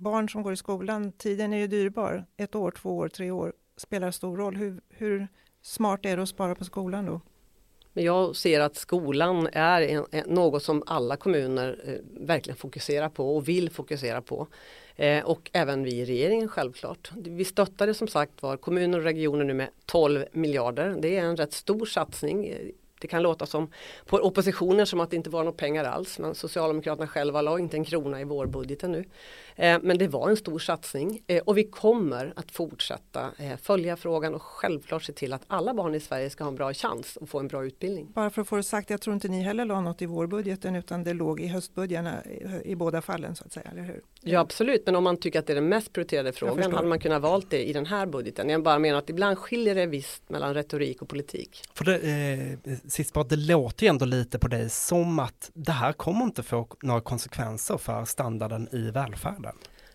Barn 0.00 0.28
som 0.28 0.42
går 0.42 0.52
i 0.52 0.56
skolan, 0.56 1.12
tiden 1.12 1.52
är 1.52 1.58
ju 1.58 1.66
dyrbar. 1.66 2.24
Ett 2.36 2.54
år, 2.54 2.70
två 2.70 2.96
år, 2.96 3.08
tre 3.08 3.30
år 3.30 3.52
spelar 3.76 4.10
stor 4.10 4.36
roll. 4.36 4.56
Hur, 4.56 4.80
hur 4.88 5.28
smart 5.62 6.06
är 6.06 6.16
det 6.16 6.22
att 6.22 6.28
spara 6.28 6.54
på 6.54 6.64
skolan 6.64 7.06
då? 7.06 7.20
Men 7.92 8.04
jag 8.04 8.36
ser 8.36 8.60
att 8.60 8.76
skolan 8.76 9.48
är 9.52 9.82
en, 9.82 10.04
en, 10.10 10.34
något 10.34 10.62
som 10.62 10.82
alla 10.86 11.16
kommuner 11.16 11.80
eh, 11.84 12.26
verkligen 12.26 12.56
fokuserar 12.56 13.08
på 13.08 13.36
och 13.36 13.48
vill 13.48 13.70
fokusera 13.70 14.22
på. 14.22 14.46
Eh, 14.96 15.24
och 15.24 15.50
även 15.52 15.84
vi 15.84 15.90
i 15.90 16.04
regeringen 16.04 16.48
självklart. 16.48 17.10
Vi 17.16 17.44
stöttade 17.44 17.94
som 17.94 18.08
sagt 18.08 18.42
var 18.42 18.56
kommuner 18.56 18.98
och 18.98 19.04
regioner 19.04 19.44
nu 19.44 19.54
med 19.54 19.68
12 19.86 20.24
miljarder. 20.32 20.96
Det 21.00 21.16
är 21.16 21.24
en 21.24 21.36
rätt 21.36 21.52
stor 21.52 21.86
satsning 21.86 22.54
det 23.00 23.08
kan 23.08 23.22
låta 23.22 23.46
som 23.46 23.70
på 24.06 24.16
oppositionen 24.16 24.86
som 24.86 25.00
att 25.00 25.10
det 25.10 25.16
inte 25.16 25.30
var 25.30 25.44
några 25.44 25.56
pengar 25.56 25.84
alls 25.84 26.18
men 26.18 26.34
Socialdemokraterna 26.34 27.06
själva 27.06 27.42
la 27.42 27.58
inte 27.58 27.76
en 27.76 27.84
krona 27.84 28.20
i 28.20 28.24
vårbudgeten 28.24 28.92
nu. 28.92 29.04
Eh, 29.60 29.78
men 29.82 29.98
det 29.98 30.08
var 30.08 30.30
en 30.30 30.36
stor 30.36 30.58
satsning 30.58 31.22
eh, 31.26 31.42
och 31.42 31.58
vi 31.58 31.64
kommer 31.64 32.32
att 32.36 32.50
fortsätta 32.50 33.30
eh, 33.38 33.56
följa 33.56 33.96
frågan 33.96 34.34
och 34.34 34.42
självklart 34.42 35.02
se 35.02 35.12
till 35.12 35.32
att 35.32 35.42
alla 35.46 35.74
barn 35.74 35.94
i 35.94 36.00
Sverige 36.00 36.30
ska 36.30 36.44
ha 36.44 36.48
en 36.48 36.54
bra 36.54 36.74
chans 36.74 37.18
att 37.20 37.28
få 37.28 37.38
en 37.38 37.48
bra 37.48 37.64
utbildning. 37.64 38.12
Bara 38.14 38.30
för 38.30 38.42
att 38.42 38.48
få 38.48 38.56
det 38.56 38.62
sagt, 38.62 38.90
jag 38.90 39.00
tror 39.00 39.14
inte 39.14 39.28
ni 39.28 39.42
heller 39.42 39.64
la 39.64 39.80
något 39.80 40.02
i 40.02 40.06
vårbudgeten 40.06 40.76
utan 40.76 41.04
det 41.04 41.14
låg 41.14 41.40
i 41.40 41.46
höstbudgeterna 41.46 42.24
i, 42.24 42.70
i 42.70 42.76
båda 42.76 43.02
fallen 43.02 43.36
så 43.36 43.44
att 43.44 43.52
säga, 43.52 43.70
eller 43.72 43.82
hur? 43.82 44.00
Ja 44.20 44.40
absolut, 44.40 44.82
men 44.86 44.96
om 44.96 45.04
man 45.04 45.16
tycker 45.16 45.38
att 45.38 45.46
det 45.46 45.52
är 45.52 45.54
den 45.54 45.68
mest 45.68 45.92
prioriterade 45.92 46.32
frågan 46.32 46.72
hade 46.72 46.88
man 46.88 47.00
kunnat 47.00 47.22
valt 47.22 47.50
det 47.50 47.68
i 47.68 47.72
den 47.72 47.86
här 47.86 48.06
budgeten. 48.06 48.48
Jag 48.48 48.62
bara 48.62 48.78
menar 48.78 48.98
att 48.98 49.10
ibland 49.10 49.38
skiljer 49.38 49.74
det 49.74 49.86
visst 49.86 50.30
mellan 50.30 50.54
retorik 50.54 51.02
och 51.02 51.08
politik. 51.08 51.62
För 51.74 51.84
det, 51.84 51.96
eh, 52.64 52.78
sist 52.88 53.12
bara, 53.12 53.24
det 53.24 53.36
låter 53.36 53.84
ju 53.84 53.90
ändå 53.90 54.04
lite 54.04 54.38
på 54.38 54.48
dig 54.48 54.70
som 54.70 55.18
att 55.18 55.50
det 55.54 55.72
här 55.72 55.92
kommer 55.92 56.24
inte 56.24 56.42
få 56.42 56.66
några 56.82 57.00
konsekvenser 57.00 57.78
för 57.78 58.04
standarden 58.04 58.68
i 58.72 58.90
välfärden. 58.90 59.49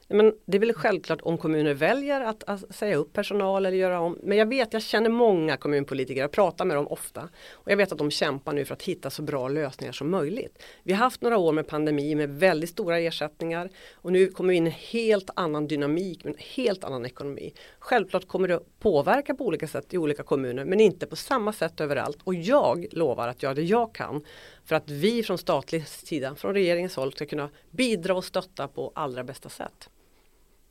Men 0.08 0.34
det 0.46 0.58
är 0.58 0.60
väl 0.60 0.74
självklart 0.74 1.22
om 1.22 1.38
kommuner 1.38 1.74
väljer 1.74 2.22
att, 2.22 2.44
att, 2.44 2.76
säga 2.76 2.96
upp 2.96 3.14
personal 3.14 3.66
eller 3.66 3.78
göra 3.78 4.00
om. 4.00 4.20
Men 4.24 4.38
jag 4.38 4.50
vet, 4.50 4.74
jag 4.74 4.82
känner 4.82 5.10
många 5.10 5.58
kommunpolitiker, 5.58 6.22
jag 6.22 6.32
pratar 6.32 6.66
med 6.66 6.78
dem 6.78 6.88
ofta. 6.88 7.30
Och 7.52 7.72
jag 7.72 7.78
vet 7.78 7.92
att 7.92 7.98
de 7.98 8.12
kämpar 8.12 8.54
nu 8.54 8.66
för 8.66 8.74
att 8.74 8.82
hitta 8.82 9.10
så 9.10 9.22
bra 9.22 9.48
lösningar 9.48 9.92
som 9.92 10.10
möjligt. 10.10 10.64
Vi 10.84 10.94
har 10.94 11.00
haft 11.00 11.22
några 11.22 11.38
år 11.38 11.52
med 11.52 11.68
pandemi 11.68 12.16
med 12.16 12.30
väldigt 12.30 12.70
stora 12.70 13.00
ersättningar. 13.00 13.70
Och 13.94 14.12
nu 14.12 14.28
kommer 14.28 14.50
vi 14.50 14.58
in 14.58 14.68
i 14.68 14.70
en 14.70 14.76
helt 14.76 15.30
annan 15.36 15.68
dynamik, 15.68 16.24
med 16.24 16.34
en 16.34 16.40
helt 16.56 16.84
annan 16.84 17.06
ekonomi. 17.06 17.54
Självklart 17.80 18.28
kommer 18.28 18.48
det 18.48 18.60
påverka 18.80 19.36
på 19.36 19.46
olika 19.46 19.68
sätt 19.68 19.94
i 19.94 19.98
olika 19.98 20.24
kommuner 20.24 20.66
men 20.66 20.80
inte 20.80 21.06
på 21.06 21.16
samma 21.16 21.54
sätt 21.54 21.82
överallt. 21.82 22.18
Och 22.24 22.36
jag 22.36 22.86
lovar 22.92 23.28
att 23.28 23.44
göra 23.44 23.54
det 23.54 23.64
jag 23.64 23.96
kan 23.96 24.22
för 24.66 24.76
att 24.76 24.90
vi 24.90 25.24
från 25.24 25.38
statlig 25.38 25.88
sida, 25.88 26.36
från 26.36 26.54
regeringens 26.54 26.96
håll 26.96 27.12
ska 27.14 27.26
kunna 27.26 27.50
bidra 27.72 28.16
och 28.16 28.26
stötta 28.26 28.68
på 28.68 28.92
allra 28.96 29.24
bästa 29.24 29.50
sätt. 29.50 29.90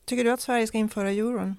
Tycker 0.04 0.24
du 0.24 0.30
att 0.30 0.40
Sverige 0.40 0.66
ska 0.66 0.78
införa 0.78 1.10
euron? 1.10 1.56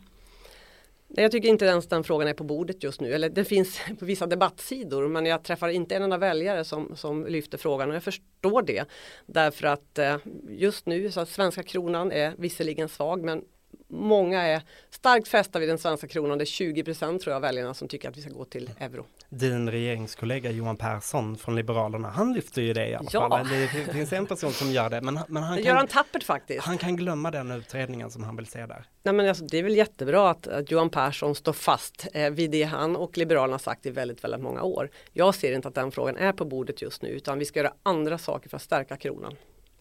Nej, 1.08 1.24
jag 1.24 1.32
tycker 1.32 1.50
inte 1.50 1.65
ens 1.65 1.88
den 1.88 2.04
frågan 2.04 2.28
är 2.28 2.34
på 2.34 2.43
bordet 2.43 2.84
just 2.84 3.02
nu. 3.02 3.13
Eller 3.13 3.30
det 3.30 3.45
finns 3.45 3.80
på 4.00 4.06
vissa 4.06 4.28
debattsidor 4.28 5.08
men 5.08 5.26
jag 5.26 5.43
träffar 5.43 5.69
inte 5.69 5.95
en 5.95 6.04
enda 6.04 6.17
väljare 6.17 6.63
som, 6.63 6.95
som 6.95 7.26
lyfter 7.26 7.58
frågan 7.58 7.89
och 7.89 7.95
jag 7.95 8.04
förstår 8.04 8.62
det. 8.62 8.86
Därför 9.26 9.67
att 9.67 10.00
eh, 10.00 10.17
just 10.50 10.86
nu 10.86 11.12
så 11.12 11.19
att 11.19 11.30
svenska 11.30 11.63
kronan 11.63 12.12
är 12.12 12.34
visserligen 12.38 12.89
svag 12.89 13.24
men 13.24 13.43
många 13.88 14.41
är 14.41 14.62
starkt 14.89 15.28
fästa 15.28 15.60
vid 15.60 15.69
den 15.69 15.78
svenska 15.78 16.08
kronan. 16.08 16.38
Det 16.38 16.43
är 16.43 16.45
20% 16.45 17.19
tror 17.19 17.34
jag 17.34 17.39
väljarna 17.39 17.74
som 17.74 17.88
tycker 17.88 18.10
att 18.10 18.17
vi 18.17 18.21
ska 18.21 18.30
gå 18.30 18.45
till 18.45 18.69
euro. 18.80 19.06
Din 19.30 19.71
regeringskollega 19.71 20.52
Johan 20.52 20.78
Persson 20.78 21.38
från 21.38 21.56
Liberalerna, 21.56 22.10
han 22.10 22.34
lyfter 22.34 22.62
ju 22.62 22.74
det 22.74 22.88
i 22.88 22.95
alla 22.95 23.10
ja. 23.12 23.30
fall. 23.30 23.48
Det 23.50 23.67
finns 23.67 24.13
en 24.13 24.26
person 24.26 24.52
som 24.52 24.71
gör 24.71 24.89
det. 24.89 25.02
Men, 25.02 25.19
men 25.28 25.43
han 25.43 25.58
det 25.58 25.63
kan, 25.63 25.69
gör 25.69 25.78
han 25.78 25.88
tappert 25.88 26.24
faktiskt. 26.24 26.65
Han 26.65 26.78
kan 26.78 26.95
glömma 26.95 27.32
den 27.32 27.52
utredningen 27.52 28.12
som 28.12 28.24
han 28.24 28.36
vill 28.36 28.45
se 28.45 28.65
där. 28.65 28.86
Nej, 29.04 29.13
men 29.13 29.30
alltså, 29.30 29.45
det 29.45 29.58
är 29.58 29.63
väl 29.63 29.76
jättebra 29.76 30.30
att, 30.30 30.48
att 30.48 30.71
Johan 30.71 30.89
Persson 30.89 31.36
står 31.36 31.54
fast 31.54 32.08
eh, 32.13 32.30
vid 32.30 32.52
det 32.52 32.63
han 32.63 32.95
och 32.95 33.17
Liberalerna 33.17 33.60
sagt 33.60 33.86
i 33.86 33.89
väldigt, 33.89 34.24
väldigt 34.24 34.41
många 34.41 34.63
år. 34.63 34.89
Jag 35.13 35.36
ser 35.36 35.56
inte 35.56 35.67
att 35.67 35.76
den 35.76 35.91
frågan 35.91 36.17
är 36.17 36.32
på 36.32 36.45
bordet 36.45 36.82
just 36.82 37.02
nu 37.02 37.10
utan 37.10 37.39
vi 37.39 37.45
ska 37.45 37.60
göra 37.60 37.74
andra 37.84 38.17
saker 38.17 38.50
för 38.50 38.58
att 38.58 38.63
stärka 38.63 38.98
kronan. 38.98 39.36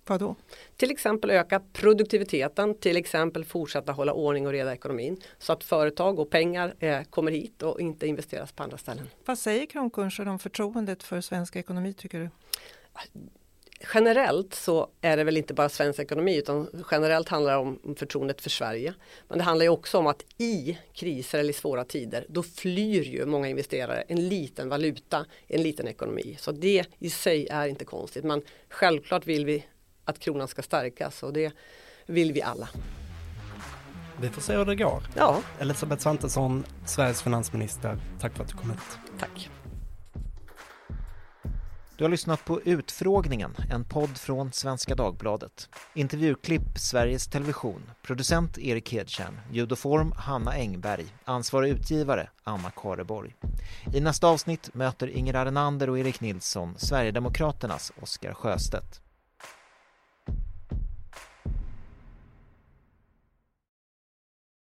Vadå? 0.07 0.37
Till 0.77 0.91
exempel 0.91 1.31
öka 1.31 1.61
produktiviteten, 1.73 2.75
till 2.75 2.97
exempel 2.97 3.45
fortsätta 3.45 3.93
hålla 3.93 4.13
ordning 4.13 4.47
och 4.47 4.53
reda 4.53 4.71
i 4.71 4.75
ekonomin 4.75 5.21
så 5.39 5.53
att 5.53 5.65
företag 5.65 6.19
och 6.19 6.31
pengar 6.31 6.75
eh, 6.79 7.03
kommer 7.03 7.33
hit 7.33 7.63
och 7.63 7.81
inte 7.81 8.07
investeras 8.07 8.53
på 8.53 8.63
andra 8.63 8.79
ställen. 8.79 9.09
Vad 9.25 9.39
säger 9.39 9.67
kronkursen 9.67 10.29
om 10.29 10.39
förtroendet 10.39 11.03
för 11.03 11.21
svensk 11.21 11.57
ekonomi 11.57 11.93
tycker 11.93 12.19
du? 12.19 12.31
Generellt 13.95 14.55
så 14.55 14.89
är 15.01 15.17
det 15.17 15.25
väl 15.25 15.37
inte 15.37 15.55
bara 15.55 15.69
svensk 15.69 16.01
ekonomi 16.01 16.37
utan 16.39 16.85
generellt 16.91 17.29
handlar 17.29 17.53
det 17.53 17.59
om 17.59 17.95
förtroendet 17.99 18.41
för 18.41 18.51
Sverige. 18.51 18.95
Men 19.29 19.39
det 19.39 19.45
handlar 19.45 19.65
ju 19.65 19.69
också 19.69 19.99
om 19.99 20.07
att 20.07 20.25
i 20.39 20.79
kriser 20.93 21.39
eller 21.39 21.51
i 21.51 21.53
svåra 21.53 21.85
tider 21.85 22.27
då 22.29 22.43
flyr 22.43 23.03
ju 23.03 23.27
många 23.27 23.49
investerare 23.49 24.01
en 24.09 24.29
liten 24.29 24.69
valuta, 24.69 25.27
en 25.47 25.63
liten 25.63 25.89
ekonomi. 25.89 26.37
Så 26.41 26.53
det 26.53 26.87
i 26.99 27.11
sig 27.11 27.47
är 27.51 27.67
inte 27.67 27.85
konstigt 27.85 28.25
men 28.25 28.43
självklart 28.69 29.27
vill 29.27 29.47
vi 29.47 29.65
att 30.05 30.19
kronan 30.19 30.49
ska 30.49 30.63
stärkas 30.63 31.23
och 31.23 31.33
det 31.33 31.53
vill 32.07 32.33
vi 32.33 32.43
alla. 32.43 32.69
Vi 34.21 34.29
får 34.29 34.43
se 34.43 34.57
hur 34.57 34.65
det 34.65 34.77
går. 34.77 35.03
Ja. 35.17 35.41
Elisabeth 35.59 36.03
Svantesson, 36.03 36.65
Sveriges 36.87 37.23
finansminister, 37.23 37.99
tack 38.21 38.37
för 38.37 38.43
att 38.43 38.51
du 38.51 38.57
kom 38.57 38.71
hit. 38.71 38.99
Tack. 39.19 39.51
Du 41.97 42.05
har 42.05 42.09
lyssnat 42.09 42.45
på 42.45 42.61
Utfrågningen, 42.61 43.57
en 43.71 43.85
podd 43.85 44.19
från 44.19 44.53
Svenska 44.53 44.95
Dagbladet. 44.95 45.69
Intervjuklipp 45.95 46.79
Sveriges 46.79 47.27
Television, 47.27 47.91
producent 48.03 48.59
Erik 48.59 48.93
Hedtjärn, 48.93 49.41
ljud 49.53 49.73
och 49.73 49.79
form 49.79 50.13
Hanna 50.17 50.53
Engberg, 50.53 51.07
ansvarig 51.25 51.71
utgivare 51.71 52.29
Anna 52.45 52.71
Kareborg. 52.71 53.35
I 53.95 54.01
nästa 54.01 54.27
avsnitt 54.27 54.75
möter 54.75 55.07
Inger 55.07 55.35
Arenander 55.35 55.91
och 55.91 55.99
Erik 55.99 56.21
Nilsson 56.21 56.75
Sverigedemokraternas 56.79 57.93
Oskar 58.01 58.35
Sjöstedt. 58.35 59.04